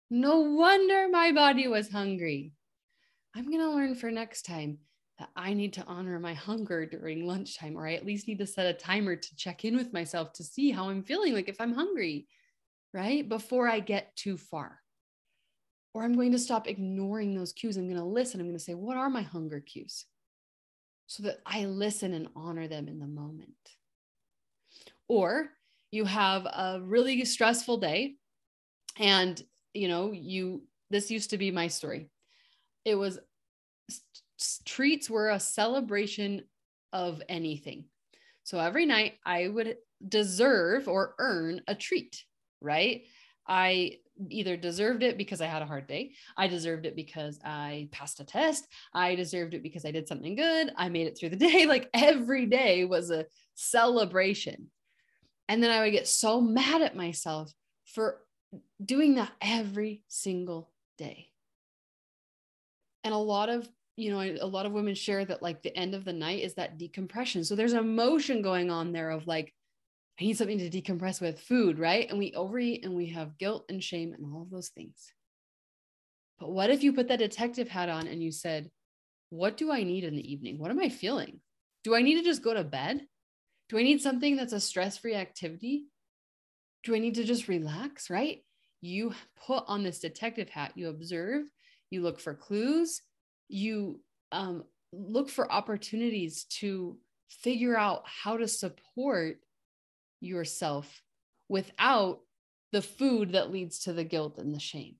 No 0.09 0.39
wonder 0.39 1.07
my 1.09 1.31
body 1.31 1.67
was 1.67 1.89
hungry. 1.89 2.53
I'm 3.35 3.45
going 3.45 3.59
to 3.59 3.69
learn 3.69 3.95
for 3.95 4.11
next 4.11 4.43
time 4.43 4.79
that 5.19 5.29
I 5.35 5.53
need 5.53 5.73
to 5.73 5.85
honor 5.85 6.19
my 6.19 6.33
hunger 6.33 6.85
during 6.85 7.25
lunchtime, 7.25 7.77
or 7.77 7.87
I 7.87 7.93
at 7.93 8.05
least 8.05 8.27
need 8.27 8.39
to 8.39 8.47
set 8.47 8.65
a 8.65 8.73
timer 8.73 9.15
to 9.15 9.35
check 9.35 9.65
in 9.65 9.75
with 9.75 9.93
myself 9.93 10.33
to 10.33 10.43
see 10.43 10.71
how 10.71 10.89
I'm 10.89 11.03
feeling, 11.03 11.33
like 11.33 11.49
if 11.49 11.59
I'm 11.59 11.73
hungry, 11.73 12.27
right? 12.93 13.27
Before 13.27 13.67
I 13.67 13.79
get 13.79 14.15
too 14.15 14.37
far. 14.37 14.79
Or 15.93 16.03
I'm 16.03 16.15
going 16.15 16.33
to 16.33 16.39
stop 16.39 16.67
ignoring 16.67 17.33
those 17.33 17.53
cues. 17.53 17.77
I'm 17.77 17.87
going 17.87 17.99
to 17.99 18.05
listen. 18.05 18.41
I'm 18.41 18.47
going 18.47 18.57
to 18.57 18.63
say, 18.63 18.73
what 18.73 18.97
are 18.97 19.09
my 19.09 19.21
hunger 19.21 19.61
cues? 19.61 20.05
So 21.07 21.23
that 21.23 21.39
I 21.45 21.65
listen 21.65 22.13
and 22.13 22.29
honor 22.35 22.67
them 22.67 22.87
in 22.87 22.99
the 22.99 23.07
moment. 23.07 23.49
Or 25.07 25.49
you 25.91 26.05
have 26.05 26.45
a 26.45 26.79
really 26.81 27.23
stressful 27.25 27.77
day 27.77 28.15
and 28.97 29.41
you 29.73 29.87
know 29.87 30.11
you 30.11 30.63
this 30.89 31.11
used 31.11 31.31
to 31.31 31.37
be 31.37 31.51
my 31.51 31.67
story. 31.67 32.09
It 32.83 32.95
was 32.95 33.19
treats 34.65 35.09
were 35.09 35.29
a 35.29 35.39
celebration 35.39 36.43
of 36.91 37.21
anything. 37.29 37.85
So 38.43 38.59
every 38.59 38.85
night 38.85 39.15
I 39.25 39.47
would 39.47 39.77
deserve 40.07 40.87
or 40.87 41.15
earn 41.19 41.61
a 41.67 41.75
treat, 41.75 42.23
right? 42.61 43.03
I 43.47 43.99
either 44.29 44.57
deserved 44.57 45.03
it 45.03 45.17
because 45.17 45.41
I 45.41 45.47
had 45.47 45.61
a 45.61 45.65
hard 45.65 45.87
day. 45.87 46.13
I 46.37 46.47
deserved 46.47 46.85
it 46.85 46.95
because 46.95 47.39
I 47.43 47.89
passed 47.91 48.19
a 48.19 48.23
test. 48.23 48.67
I 48.93 49.15
deserved 49.15 49.53
it 49.53 49.63
because 49.63 49.85
I 49.85 49.91
did 49.91 50.07
something 50.07 50.35
good. 50.35 50.71
I 50.77 50.89
made 50.89 51.07
it 51.07 51.17
through 51.17 51.29
the 51.29 51.35
day. 51.51 51.65
Like 51.65 51.89
every 51.93 52.45
day 52.45 52.85
was 52.85 53.11
a 53.11 53.25
celebration. 53.55 54.69
And 55.47 55.61
then 55.61 55.71
I 55.71 55.81
would 55.81 55.91
get 55.91 56.07
so 56.07 56.41
mad 56.41 56.81
at 56.81 56.95
myself 56.95 57.53
for 57.85 58.21
doing 58.83 59.15
that 59.15 59.31
every 59.41 60.03
single 60.07 60.71
day. 60.97 61.29
And 63.03 63.13
a 63.13 63.17
lot 63.17 63.49
of, 63.49 63.69
you 63.95 64.11
know, 64.11 64.19
a 64.19 64.47
lot 64.47 64.65
of 64.65 64.71
women 64.71 64.95
share 64.95 65.23
that 65.23 65.43
like 65.43 65.61
the 65.61 65.75
end 65.77 65.93
of 65.93 66.03
the 66.03 66.13
night 66.13 66.43
is 66.43 66.55
that 66.55 66.77
decompression. 66.77 67.43
So 67.43 67.55
there's 67.55 67.73
emotion 67.73 68.41
going 68.41 68.71
on 68.71 68.91
there 68.91 69.11
of 69.11 69.27
like, 69.27 69.53
I 70.19 70.23
need 70.23 70.37
something 70.37 70.59
to 70.59 70.69
decompress 70.69 71.19
with 71.19 71.41
food, 71.41 71.77
right? 71.77 72.09
And 72.09 72.17
we 72.17 72.33
overeat 72.33 72.85
and 72.85 72.95
we 72.95 73.07
have 73.07 73.37
guilt 73.37 73.65
and 73.67 73.83
shame 73.83 74.13
and 74.13 74.25
all 74.33 74.43
of 74.43 74.49
those 74.49 74.69
things. 74.69 75.11
But 76.39 76.51
what 76.51 76.69
if 76.69 76.83
you 76.83 76.93
put 76.93 77.09
that 77.09 77.19
detective 77.19 77.67
hat 77.67 77.89
on 77.89 78.07
and 78.07 78.23
you 78.23 78.31
said, 78.31 78.69
What 79.29 79.57
do 79.57 79.71
I 79.71 79.83
need 79.83 80.03
in 80.03 80.15
the 80.15 80.31
evening? 80.31 80.57
What 80.57 80.71
am 80.71 80.79
I 80.79 80.89
feeling? 80.89 81.41
Do 81.83 81.95
I 81.95 82.01
need 82.01 82.15
to 82.15 82.23
just 82.23 82.43
go 82.43 82.53
to 82.53 82.63
bed? 82.63 83.01
Do 83.69 83.77
I 83.77 83.83
need 83.83 84.01
something 84.01 84.35
that's 84.35 84.53
a 84.53 84.59
stress 84.59 84.97
free 84.97 85.15
activity? 85.15 85.85
Do 86.83 86.95
I 86.95 86.99
need 86.99 87.15
to 87.15 87.23
just 87.23 87.47
relax, 87.47 88.09
right? 88.09 88.43
You 88.81 89.13
put 89.45 89.63
on 89.67 89.83
this 89.83 89.99
detective 89.99 90.49
hat, 90.49 90.73
you 90.75 90.89
observe, 90.89 91.45
you 91.89 92.01
look 92.01 92.19
for 92.19 92.33
clues, 92.33 93.01
you 93.49 93.99
um, 94.31 94.63
look 94.91 95.29
for 95.29 95.51
opportunities 95.51 96.45
to 96.59 96.97
figure 97.29 97.77
out 97.77 98.03
how 98.05 98.37
to 98.37 98.47
support 98.47 99.37
yourself 100.25 101.01
without 101.49 102.19
the 102.71 102.81
food 102.81 103.33
that 103.33 103.51
leads 103.51 103.79
to 103.79 103.93
the 103.93 104.03
guilt 104.03 104.37
and 104.37 104.53
the 104.53 104.59
shame. 104.59 104.95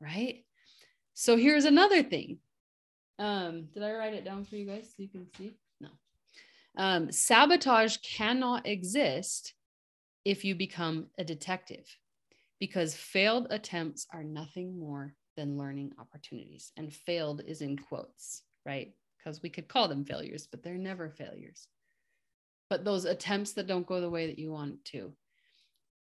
Right? 0.00 0.44
So 1.14 1.36
here's 1.36 1.64
another 1.64 2.02
thing. 2.02 2.38
Um, 3.18 3.68
did 3.74 3.82
I 3.82 3.92
write 3.92 4.14
it 4.14 4.24
down 4.24 4.44
for 4.44 4.56
you 4.56 4.66
guys 4.66 4.88
so 4.88 5.02
you 5.02 5.08
can 5.08 5.26
see? 5.36 5.56
No. 5.80 5.88
Um, 6.76 7.12
sabotage 7.12 7.98
cannot 7.98 8.66
exist 8.66 9.54
if 10.24 10.44
you 10.44 10.54
become 10.54 11.06
a 11.18 11.24
detective 11.24 11.86
because 12.58 12.94
failed 12.94 13.46
attempts 13.50 14.06
are 14.12 14.24
nothing 14.24 14.78
more 14.78 15.14
than 15.36 15.58
learning 15.58 15.92
opportunities. 15.98 16.72
And 16.76 16.92
failed 16.92 17.42
is 17.46 17.62
in 17.62 17.76
quotes, 17.76 18.42
right? 18.66 18.92
Because 19.18 19.42
we 19.42 19.50
could 19.50 19.68
call 19.68 19.88
them 19.88 20.04
failures, 20.04 20.48
but 20.50 20.62
they're 20.62 20.74
never 20.78 21.08
failures 21.10 21.68
but 22.70 22.84
those 22.84 23.04
attempts 23.04 23.52
that 23.52 23.66
don't 23.66 23.86
go 23.86 24.00
the 24.00 24.08
way 24.08 24.28
that 24.28 24.38
you 24.38 24.52
want 24.52 24.84
to. 24.86 25.12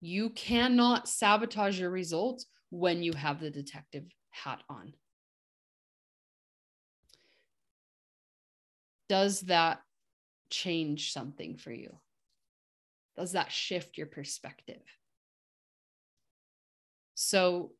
You 0.01 0.31
cannot 0.31 1.07
sabotage 1.07 1.79
your 1.79 1.91
results 1.91 2.47
when 2.71 3.03
you 3.03 3.13
have 3.13 3.39
the 3.39 3.51
detective 3.51 4.03
hat 4.31 4.61
on. 4.67 4.93
Does 9.07 9.41
that 9.41 9.79
change 10.49 11.13
something 11.13 11.55
for 11.55 11.71
you? 11.71 11.95
Does 13.15 13.33
that 13.33 13.51
shift 13.51 13.97
your 13.97 14.07
perspective? 14.07 14.81
So, 17.13 17.71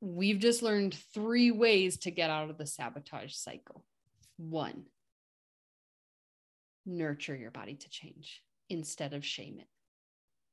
we've 0.00 0.38
just 0.38 0.62
learned 0.62 0.94
three 1.14 1.50
ways 1.50 1.96
to 1.98 2.10
get 2.10 2.30
out 2.30 2.50
of 2.50 2.58
the 2.58 2.66
sabotage 2.66 3.34
cycle. 3.34 3.84
One, 4.36 4.84
nurture 6.86 7.36
your 7.36 7.50
body 7.50 7.74
to 7.74 7.90
change 7.90 8.42
instead 8.68 9.12
of 9.12 9.24
shame 9.24 9.58
it. 9.58 9.68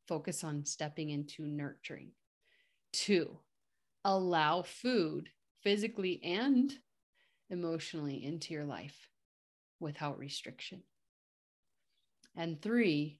Focus 0.07 0.43
on 0.43 0.65
stepping 0.65 1.09
into 1.09 1.45
nurturing. 1.45 2.11
Two, 2.91 3.37
allow 4.03 4.61
food 4.61 5.29
physically 5.61 6.19
and 6.23 6.73
emotionally 7.49 8.23
into 8.23 8.53
your 8.53 8.65
life 8.65 9.09
without 9.79 10.17
restriction. 10.17 10.83
And 12.35 12.61
three, 12.61 13.19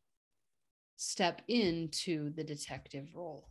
step 0.98 1.42
into 1.48 2.32
the 2.32 2.44
detective 2.44 3.08
role. 3.14 3.50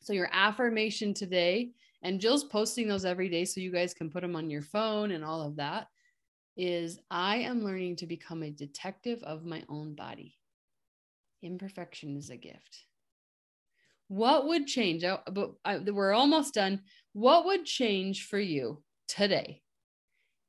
So, 0.00 0.12
your 0.12 0.28
affirmation 0.32 1.12
today, 1.12 1.72
and 2.02 2.20
Jill's 2.20 2.44
posting 2.44 2.88
those 2.88 3.04
every 3.04 3.28
day 3.28 3.44
so 3.44 3.60
you 3.60 3.72
guys 3.72 3.94
can 3.94 4.10
put 4.10 4.22
them 4.22 4.36
on 4.36 4.50
your 4.50 4.62
phone 4.62 5.10
and 5.10 5.24
all 5.24 5.42
of 5.42 5.56
that 5.56 5.88
is 6.58 6.98
I 7.08 7.36
am 7.36 7.64
learning 7.64 7.96
to 7.96 8.06
become 8.06 8.42
a 8.42 8.50
detective 8.50 9.22
of 9.22 9.46
my 9.46 9.62
own 9.68 9.94
body. 9.94 10.34
Imperfection 11.40 12.16
is 12.16 12.30
a 12.30 12.36
gift. 12.36 12.84
What 14.08 14.48
would 14.48 14.66
change? 14.66 15.04
I, 15.04 15.18
but 15.30 15.52
I, 15.64 15.78
we're 15.78 16.12
almost 16.12 16.54
done. 16.54 16.82
What 17.12 17.46
would 17.46 17.64
change 17.64 18.26
for 18.26 18.40
you 18.40 18.82
today 19.06 19.62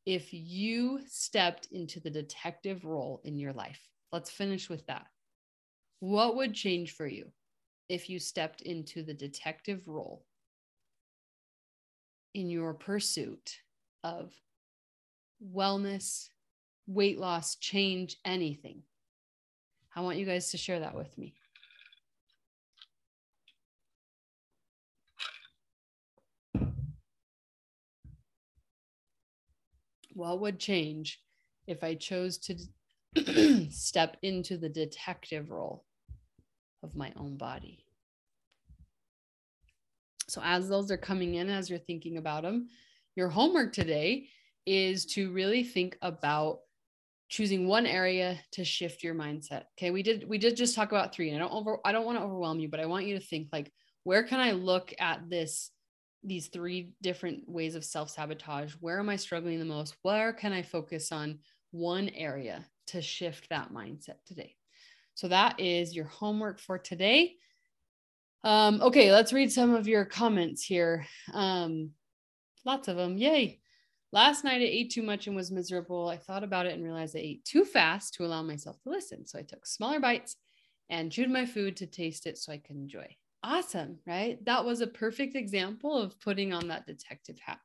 if 0.05 0.33
you 0.33 1.01
stepped 1.07 1.67
into 1.71 1.99
the 1.99 2.09
detective 2.09 2.85
role 2.85 3.21
in 3.23 3.37
your 3.37 3.53
life? 3.53 3.79
Let's 4.11 4.31
finish 4.31 4.67
with 4.67 4.87
that. 4.87 5.05
What 5.99 6.35
would 6.37 6.55
change 6.55 6.95
for 6.95 7.05
you 7.05 7.31
if 7.87 8.09
you 8.09 8.17
stepped 8.17 8.61
into 8.61 9.03
the 9.03 9.13
detective 9.13 9.87
role 9.87 10.25
in 12.33 12.49
your 12.49 12.73
pursuit 12.73 13.57
of 14.03 14.31
wellness, 15.43 16.29
weight 16.87 17.19
loss, 17.19 17.55
change, 17.55 18.17
anything. 18.25 18.83
I 19.95 20.01
want 20.01 20.17
you 20.17 20.25
guys 20.25 20.51
to 20.51 20.57
share 20.57 20.79
that 20.79 20.95
with 20.95 21.17
me. 21.17 21.33
What 30.13 30.41
would 30.41 30.59
change 30.59 31.21
if 31.67 31.83
I 31.83 31.95
chose 31.95 32.37
to 32.39 32.57
step 33.71 34.17
into 34.21 34.57
the 34.57 34.69
detective 34.69 35.49
role 35.49 35.85
of 36.83 36.95
my 36.95 37.11
own 37.15 37.37
body. 37.37 37.85
So, 40.27 40.41
as 40.43 40.69
those 40.69 40.91
are 40.91 40.97
coming 40.97 41.35
in, 41.35 41.49
as 41.49 41.69
you're 41.69 41.79
thinking 41.79 42.17
about 42.17 42.43
them, 42.43 42.69
your 43.15 43.29
homework 43.29 43.73
today 43.73 44.29
is 44.69 45.05
to 45.07 45.31
really 45.31 45.63
think 45.63 45.97
about 46.01 46.59
choosing 47.27 47.67
one 47.67 47.85
area 47.85 48.39
to 48.51 48.63
shift 48.63 49.03
your 49.03 49.15
mindset. 49.15 49.63
Okay, 49.77 49.91
we 49.91 50.03
did 50.03 50.27
we 50.27 50.37
did 50.37 50.55
just 50.55 50.75
talk 50.75 50.91
about 50.91 51.13
three, 51.13 51.29
and 51.29 51.37
I 51.37 51.39
don't 51.39 51.53
over 51.53 51.79
I 51.83 51.91
don't 51.91 52.05
want 52.05 52.17
to 52.17 52.23
overwhelm 52.23 52.59
you, 52.59 52.69
but 52.69 52.79
I 52.79 52.85
want 52.85 53.05
you 53.05 53.17
to 53.17 53.25
think 53.25 53.49
like, 53.51 53.71
where 54.03 54.23
can 54.23 54.39
I 54.39 54.51
look 54.51 54.93
at 54.99 55.29
this 55.29 55.71
these 56.23 56.47
three 56.47 56.93
different 57.01 57.47
ways 57.47 57.75
of 57.75 57.85
self-sabotage? 57.85 58.73
Where 58.73 58.99
am 58.99 59.09
I 59.09 59.15
struggling 59.15 59.57
the 59.59 59.65
most? 59.65 59.95
Where 60.01 60.33
can 60.33 60.53
I 60.53 60.61
focus 60.61 61.11
on 61.11 61.39
one 61.71 62.09
area 62.09 62.65
to 62.87 63.01
shift 63.01 63.49
that 63.49 63.71
mindset 63.71 64.23
today? 64.25 64.55
So 65.15 65.27
that 65.29 65.59
is 65.59 65.95
your 65.95 66.05
homework 66.05 66.59
for 66.59 66.77
today. 66.77 67.35
Um, 68.43 68.81
okay, 68.81 69.11
let's 69.11 69.33
read 69.33 69.51
some 69.51 69.73
of 69.73 69.87
your 69.87 70.05
comments 70.05 70.63
here. 70.63 71.05
Um, 71.33 71.91
lots 72.65 72.87
of 72.87 72.95
them. 72.95 73.17
Yay. 73.17 73.59
Last 74.11 74.43
night 74.43 74.61
I 74.61 74.65
ate 74.65 74.91
too 74.91 75.03
much 75.03 75.27
and 75.27 75.35
was 75.35 75.51
miserable. 75.51 76.09
I 76.09 76.17
thought 76.17 76.43
about 76.43 76.65
it 76.65 76.73
and 76.73 76.83
realized 76.83 77.15
I 77.15 77.19
ate 77.19 77.45
too 77.45 77.63
fast 77.63 78.15
to 78.15 78.25
allow 78.25 78.41
myself 78.41 78.81
to 78.81 78.89
listen. 78.89 79.25
So 79.25 79.37
I 79.37 79.43
took 79.43 79.65
smaller 79.67 79.99
bites 79.99 80.35
and 80.89 81.11
chewed 81.11 81.29
my 81.29 81.45
food 81.45 81.77
to 81.77 81.85
taste 81.85 82.25
it 82.25 82.37
so 82.37 82.51
I 82.51 82.57
could 82.57 82.75
enjoy. 82.75 83.15
Awesome, 83.43 83.99
right? 84.07 84.43
That 84.45 84.65
was 84.65 84.81
a 84.81 84.87
perfect 84.87 85.35
example 85.35 85.95
of 85.95 86.19
putting 86.19 86.53
on 86.53 86.67
that 86.67 86.87
detective 86.87 87.37
hat. 87.39 87.59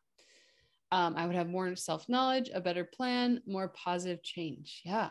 Um, 0.93 1.17
I 1.17 1.27
would 1.27 1.35
have 1.35 1.49
more 1.49 1.75
self 1.75 2.09
knowledge, 2.09 2.51
a 2.55 2.61
better 2.61 2.85
plan, 2.85 3.43
more 3.47 3.69
positive 3.69 4.23
change. 4.23 4.83
Yeah. 4.85 5.11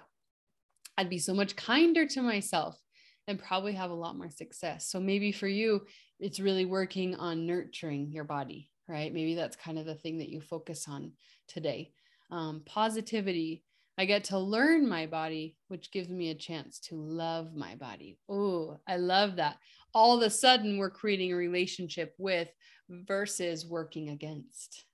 I'd 0.97 1.09
be 1.09 1.17
so 1.17 1.33
much 1.33 1.55
kinder 1.55 2.05
to 2.05 2.21
myself 2.21 2.79
and 3.27 3.39
probably 3.39 3.73
have 3.73 3.89
a 3.89 3.95
lot 3.95 4.17
more 4.17 4.29
success. 4.29 4.89
So 4.89 4.99
maybe 4.99 5.31
for 5.31 5.47
you, 5.47 5.85
it's 6.19 6.39
really 6.39 6.65
working 6.65 7.15
on 7.15 7.47
nurturing 7.47 8.11
your 8.11 8.23
body, 8.23 8.69
right? 8.93 9.11
Maybe 9.11 9.33
that's 9.33 9.55
kind 9.55 9.79
of 9.79 9.87
the 9.87 9.95
thing 9.95 10.19
that 10.19 10.29
you 10.29 10.39
focus 10.39 10.85
on 10.87 11.11
today. 11.47 11.91
Um, 12.29 12.61
positivity. 12.65 13.63
I 13.97 14.05
get 14.05 14.23
to 14.25 14.37
learn 14.37 14.87
my 14.87 15.07
body, 15.07 15.57
which 15.67 15.91
gives 15.91 16.09
me 16.09 16.29
a 16.29 16.35
chance 16.35 16.79
to 16.81 16.95
love 16.95 17.55
my 17.55 17.73
body. 17.73 18.19
Oh, 18.29 18.79
I 18.87 18.97
love 18.97 19.35
that. 19.37 19.57
All 19.95 20.15
of 20.15 20.23
a 20.23 20.29
sudden, 20.29 20.77
we're 20.77 20.91
creating 20.91 21.33
a 21.33 21.35
relationship 21.35 22.13
with 22.19 22.49
versus 22.87 23.65
working 23.65 24.09
against, 24.09 24.85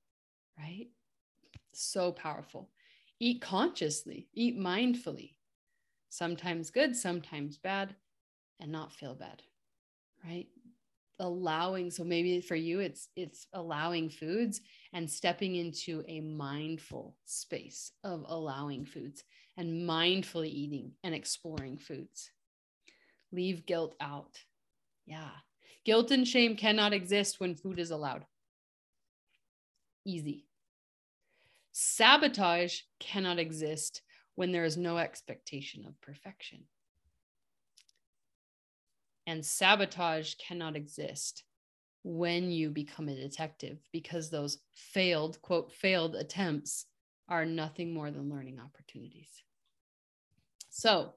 right? 0.58 0.88
So 1.74 2.14
powerful. 2.14 2.70
Eat 3.20 3.41
consciously, 3.41 4.30
eat 4.34 4.58
mindfully. 4.58 5.36
Sometimes 6.10 6.70
good, 6.70 6.95
sometimes 6.95 7.58
bad, 7.58 7.95
and 8.62 8.72
not 8.72 8.93
feel 8.93 9.14
bad, 9.14 9.43
right? 10.26 10.47
Allowing 11.20 11.91
so 11.91 12.03
maybe 12.03 12.39
for 12.39 12.55
you 12.55 12.80
it's 12.80 13.09
it's 13.15 13.47
allowing 13.53 14.09
foods 14.09 14.61
and 14.93 15.09
stepping 15.09 15.55
into 15.55 16.03
a 16.07 16.22
mindful 16.22 17.15
space 17.26 17.91
of 18.03 18.26
allowing 18.28 18.86
foods 18.86 19.24
and 19.57 19.88
mindfully 19.88 20.47
eating 20.47 20.93
and 21.03 21.13
exploring 21.13 21.78
foods. 21.78 22.32
Leave 23.34 23.65
guilt 23.65 23.93
out. 23.99 24.38
Yeah. 25.05 25.32
Guilt 25.86 26.11
and 26.11 26.26
shame 26.26 26.55
cannot 26.55 26.93
exist 26.93 27.39
when 27.39 27.55
food 27.55 27.78
is 27.78 27.91
allowed. 27.91 28.26
Easy. 30.05 30.45
Sabotage 31.74 32.80
cannot 32.99 33.38
exist 33.38 34.01
when 34.36 34.53
there 34.53 34.63
is 34.63 34.78
no 34.78 34.97
expectation 34.97 35.86
of 35.86 35.99
perfection 36.01 36.63
and 39.30 39.45
sabotage 39.45 40.34
cannot 40.36 40.75
exist 40.75 41.43
when 42.03 42.49
you 42.49 42.71
become 42.71 43.07
a 43.07 43.15
detective 43.15 43.77
because 43.93 44.30
those 44.30 44.57
failed, 44.73 45.39
quote, 45.43 45.71
failed 45.71 46.15
attempts 46.15 46.88
are 47.27 47.45
nothing 47.45 47.93
more 47.93 48.09
than 48.09 48.27
learning 48.27 48.59
opportunities. 48.59 49.30
So, 50.71 51.13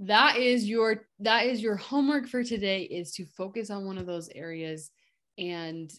that 0.00 0.36
is 0.36 0.68
your 0.68 1.06
that 1.20 1.46
is 1.46 1.62
your 1.62 1.76
homework 1.76 2.26
for 2.26 2.42
today 2.42 2.82
is 2.82 3.12
to 3.12 3.24
focus 3.24 3.70
on 3.70 3.86
one 3.86 3.96
of 3.96 4.06
those 4.06 4.28
areas 4.34 4.90
and 5.38 5.90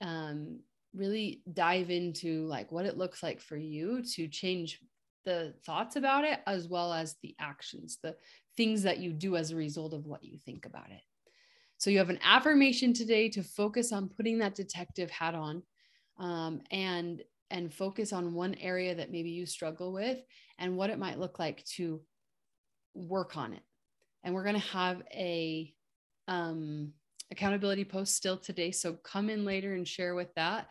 um, 0.00 0.60
really 0.94 1.42
dive 1.52 1.90
into 1.90 2.46
like 2.46 2.72
what 2.72 2.86
it 2.86 2.96
looks 2.96 3.22
like 3.22 3.40
for 3.40 3.56
you 3.56 4.02
to 4.14 4.28
change 4.28 4.78
the 5.24 5.54
thoughts 5.64 5.96
about 5.96 6.24
it 6.24 6.40
as 6.46 6.68
well 6.68 6.92
as 6.92 7.16
the 7.22 7.34
actions 7.40 7.98
the 8.02 8.16
things 8.56 8.82
that 8.82 8.98
you 8.98 9.12
do 9.12 9.36
as 9.36 9.50
a 9.50 9.56
result 9.56 9.94
of 9.94 10.06
what 10.06 10.24
you 10.24 10.38
think 10.38 10.66
about 10.66 10.90
it. 10.90 11.00
So 11.78 11.90
you 11.90 11.98
have 11.98 12.10
an 12.10 12.20
affirmation 12.22 12.92
today 12.92 13.28
to 13.30 13.42
focus 13.42 13.92
on 13.92 14.08
putting 14.08 14.38
that 14.38 14.54
detective 14.54 15.10
hat 15.10 15.34
on 15.34 15.62
um, 16.18 16.60
and 16.70 17.22
and 17.50 17.72
focus 17.72 18.12
on 18.12 18.34
one 18.34 18.54
area 18.54 18.94
that 18.94 19.10
maybe 19.10 19.30
you 19.30 19.44
struggle 19.46 19.92
with 19.92 20.18
and 20.58 20.76
what 20.76 20.90
it 20.90 20.98
might 20.98 21.18
look 21.18 21.38
like 21.38 21.62
to 21.64 22.00
work 22.94 23.36
on 23.36 23.52
it. 23.52 23.62
And 24.24 24.34
we're 24.34 24.44
going 24.44 24.60
to 24.60 24.68
have 24.68 25.02
a 25.12 25.74
um, 26.28 26.92
accountability 27.30 27.84
post 27.84 28.14
still 28.14 28.38
today. 28.38 28.70
So 28.70 28.94
come 28.94 29.28
in 29.28 29.44
later 29.44 29.74
and 29.74 29.86
share 29.86 30.14
with 30.14 30.32
that 30.34 30.68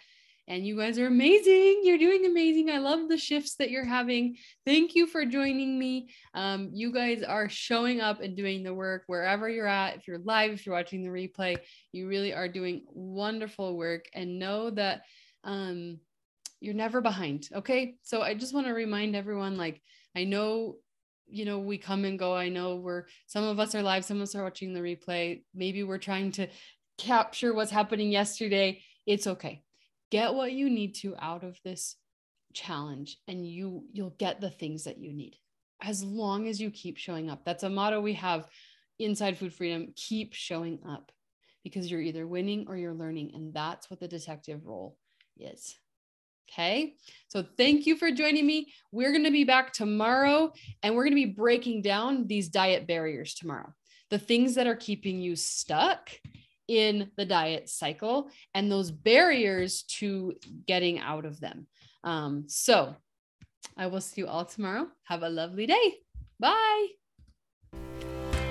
and 0.47 0.65
you 0.65 0.77
guys 0.77 0.97
are 0.99 1.07
amazing. 1.07 1.81
You're 1.83 1.97
doing 1.97 2.25
amazing. 2.25 2.69
I 2.69 2.79
love 2.79 3.07
the 3.07 3.17
shifts 3.17 3.55
that 3.55 3.69
you're 3.69 3.85
having. 3.85 4.35
Thank 4.65 4.95
you 4.95 5.07
for 5.07 5.25
joining 5.25 5.77
me. 5.77 6.09
Um, 6.33 6.71
you 6.73 6.91
guys 6.91 7.23
are 7.23 7.47
showing 7.47 8.01
up 8.01 8.21
and 8.21 8.35
doing 8.35 8.63
the 8.63 8.73
work 8.73 9.03
wherever 9.07 9.49
you're 9.49 9.67
at. 9.67 9.95
If 9.95 10.07
you're 10.07 10.19
live, 10.19 10.51
if 10.51 10.65
you're 10.65 10.75
watching 10.75 11.03
the 11.03 11.09
replay, 11.09 11.57
you 11.91 12.07
really 12.07 12.33
are 12.33 12.47
doing 12.47 12.83
wonderful 12.87 13.77
work. 13.77 14.05
And 14.13 14.39
know 14.39 14.71
that 14.71 15.03
um, 15.43 15.99
you're 16.59 16.73
never 16.73 17.01
behind. 17.01 17.47
Okay. 17.53 17.95
So 18.03 18.21
I 18.21 18.33
just 18.33 18.53
want 18.53 18.67
to 18.67 18.73
remind 18.73 19.15
everyone 19.15 19.57
like, 19.57 19.81
I 20.15 20.25
know 20.25 20.75
you 21.33 21.45
know 21.45 21.59
we 21.59 21.77
come 21.77 22.03
and 22.03 22.19
go 22.19 22.35
i 22.35 22.49
know 22.49 22.75
we're 22.75 23.05
some 23.25 23.45
of 23.45 23.57
us 23.57 23.73
are 23.73 23.81
live 23.81 24.03
some 24.03 24.17
of 24.17 24.23
us 24.23 24.35
are 24.35 24.43
watching 24.43 24.73
the 24.73 24.81
replay 24.81 25.41
maybe 25.55 25.81
we're 25.81 25.97
trying 25.97 26.29
to 26.29 26.45
capture 26.97 27.53
what's 27.53 27.71
happening 27.71 28.11
yesterday 28.11 28.81
it's 29.07 29.27
okay 29.27 29.63
get 30.11 30.33
what 30.33 30.51
you 30.51 30.69
need 30.69 30.95
to 30.95 31.15
out 31.19 31.43
of 31.43 31.57
this 31.63 31.95
challenge 32.53 33.17
and 33.27 33.47
you 33.47 33.85
you'll 33.93 34.15
get 34.19 34.41
the 34.41 34.49
things 34.49 34.83
that 34.83 34.97
you 34.97 35.13
need. 35.13 35.37
As 35.81 36.03
long 36.03 36.47
as 36.47 36.59
you 36.61 36.69
keep 36.69 36.97
showing 36.97 37.29
up. 37.29 37.43
That's 37.43 37.63
a 37.63 37.69
motto 37.69 37.99
we 38.01 38.13
have 38.13 38.47
inside 38.99 39.37
food 39.37 39.53
freedom 39.53 39.93
keep 39.95 40.33
showing 40.33 40.79
up 40.87 41.11
because 41.63 41.89
you're 41.89 42.01
either 42.01 42.27
winning 42.27 42.65
or 42.67 42.77
you're 42.77 42.93
learning 42.93 43.31
and 43.33 43.53
that's 43.53 43.89
what 43.89 43.99
the 43.99 44.07
detective 44.07 44.65
role 44.65 44.97
is. 45.39 45.75
Okay? 46.51 46.95
So 47.29 47.45
thank 47.57 47.85
you 47.85 47.95
for 47.95 48.11
joining 48.11 48.45
me. 48.45 48.73
We're 48.91 49.11
going 49.11 49.23
to 49.23 49.31
be 49.31 49.45
back 49.45 49.71
tomorrow 49.71 50.51
and 50.83 50.95
we're 50.95 51.03
going 51.03 51.15
to 51.15 51.27
be 51.27 51.33
breaking 51.33 51.81
down 51.81 52.27
these 52.27 52.49
diet 52.49 52.87
barriers 52.87 53.33
tomorrow. 53.33 53.73
The 54.09 54.19
things 54.19 54.55
that 54.55 54.67
are 54.67 54.75
keeping 54.75 55.21
you 55.21 55.35
stuck 55.35 56.11
in 56.71 57.11
the 57.17 57.25
diet 57.25 57.67
cycle 57.67 58.29
and 58.53 58.71
those 58.71 58.91
barriers 58.91 59.83
to 59.99 60.33
getting 60.67 60.99
out 60.99 61.25
of 61.25 61.41
them. 61.41 61.67
Um, 62.05 62.45
so 62.47 62.95
I 63.75 63.87
will 63.87 63.99
see 63.99 64.21
you 64.21 64.27
all 64.27 64.45
tomorrow. 64.45 64.87
Have 65.03 65.23
a 65.23 65.29
lovely 65.29 65.65
day. 65.65 65.95
Bye. 66.39 66.87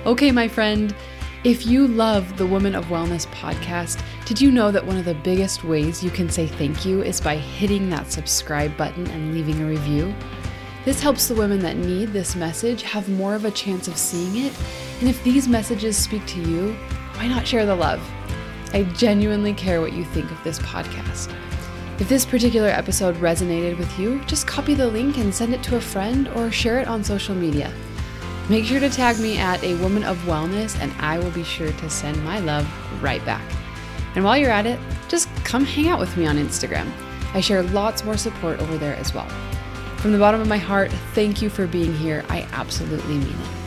Okay, 0.05 0.31
my 0.31 0.47
friend. 0.47 0.95
If 1.43 1.65
you 1.65 1.87
love 1.87 2.37
the 2.37 2.45
Woman 2.45 2.75
of 2.75 2.85
Wellness 2.85 3.25
podcast, 3.27 4.03
did 4.25 4.39
you 4.39 4.51
know 4.51 4.69
that 4.69 4.85
one 4.85 4.97
of 4.97 5.05
the 5.05 5.15
biggest 5.15 5.63
ways 5.63 6.03
you 6.03 6.11
can 6.11 6.29
say 6.29 6.45
thank 6.45 6.85
you 6.85 7.01
is 7.01 7.19
by 7.19 7.35
hitting 7.35 7.89
that 7.89 8.11
subscribe 8.11 8.77
button 8.77 9.07
and 9.07 9.33
leaving 9.33 9.59
a 9.59 9.65
review? 9.65 10.13
This 10.85 11.01
helps 11.01 11.27
the 11.27 11.33
women 11.33 11.59
that 11.61 11.77
need 11.77 12.09
this 12.09 12.35
message 12.35 12.83
have 12.83 13.09
more 13.09 13.33
of 13.33 13.45
a 13.45 13.51
chance 13.51 13.87
of 13.87 13.97
seeing 13.97 14.45
it. 14.45 14.53
And 14.99 15.09
if 15.09 15.23
these 15.23 15.47
messages 15.47 15.97
speak 15.97 16.23
to 16.27 16.39
you, 16.39 16.77
why 17.21 17.27
not 17.27 17.45
share 17.45 17.67
the 17.67 17.75
love? 17.75 18.01
I 18.73 18.81
genuinely 18.95 19.53
care 19.53 19.79
what 19.79 19.93
you 19.93 20.03
think 20.05 20.31
of 20.31 20.43
this 20.43 20.57
podcast. 20.57 21.31
If 21.99 22.09
this 22.09 22.25
particular 22.25 22.69
episode 22.69 23.15
resonated 23.17 23.77
with 23.77 23.99
you, 23.99 24.19
just 24.25 24.47
copy 24.47 24.73
the 24.73 24.87
link 24.87 25.19
and 25.19 25.31
send 25.31 25.53
it 25.53 25.61
to 25.65 25.75
a 25.77 25.81
friend 25.81 26.27
or 26.29 26.49
share 26.49 26.79
it 26.79 26.87
on 26.87 27.03
social 27.03 27.35
media. 27.35 27.71
Make 28.49 28.65
sure 28.65 28.79
to 28.79 28.89
tag 28.89 29.19
me 29.19 29.37
at 29.37 29.63
a 29.63 29.75
woman 29.75 30.03
of 30.03 30.17
wellness, 30.23 30.75
and 30.81 30.91
I 30.93 31.19
will 31.19 31.29
be 31.29 31.43
sure 31.43 31.71
to 31.71 31.89
send 31.91 32.25
my 32.25 32.39
love 32.39 32.67
right 33.03 33.23
back. 33.23 33.47
And 34.15 34.23
while 34.23 34.35
you're 34.35 34.49
at 34.49 34.65
it, 34.65 34.79
just 35.07 35.29
come 35.45 35.63
hang 35.63 35.89
out 35.89 35.99
with 35.99 36.17
me 36.17 36.25
on 36.25 36.37
Instagram. 36.37 36.91
I 37.35 37.39
share 37.39 37.61
lots 37.61 38.03
more 38.03 38.17
support 38.17 38.59
over 38.59 38.79
there 38.79 38.95
as 38.95 39.13
well. 39.13 39.29
From 39.97 40.11
the 40.11 40.17
bottom 40.17 40.41
of 40.41 40.47
my 40.47 40.57
heart, 40.57 40.91
thank 41.13 41.39
you 41.39 41.51
for 41.51 41.67
being 41.67 41.93
here. 41.93 42.25
I 42.29 42.47
absolutely 42.51 43.19
mean 43.19 43.29
it. 43.29 43.60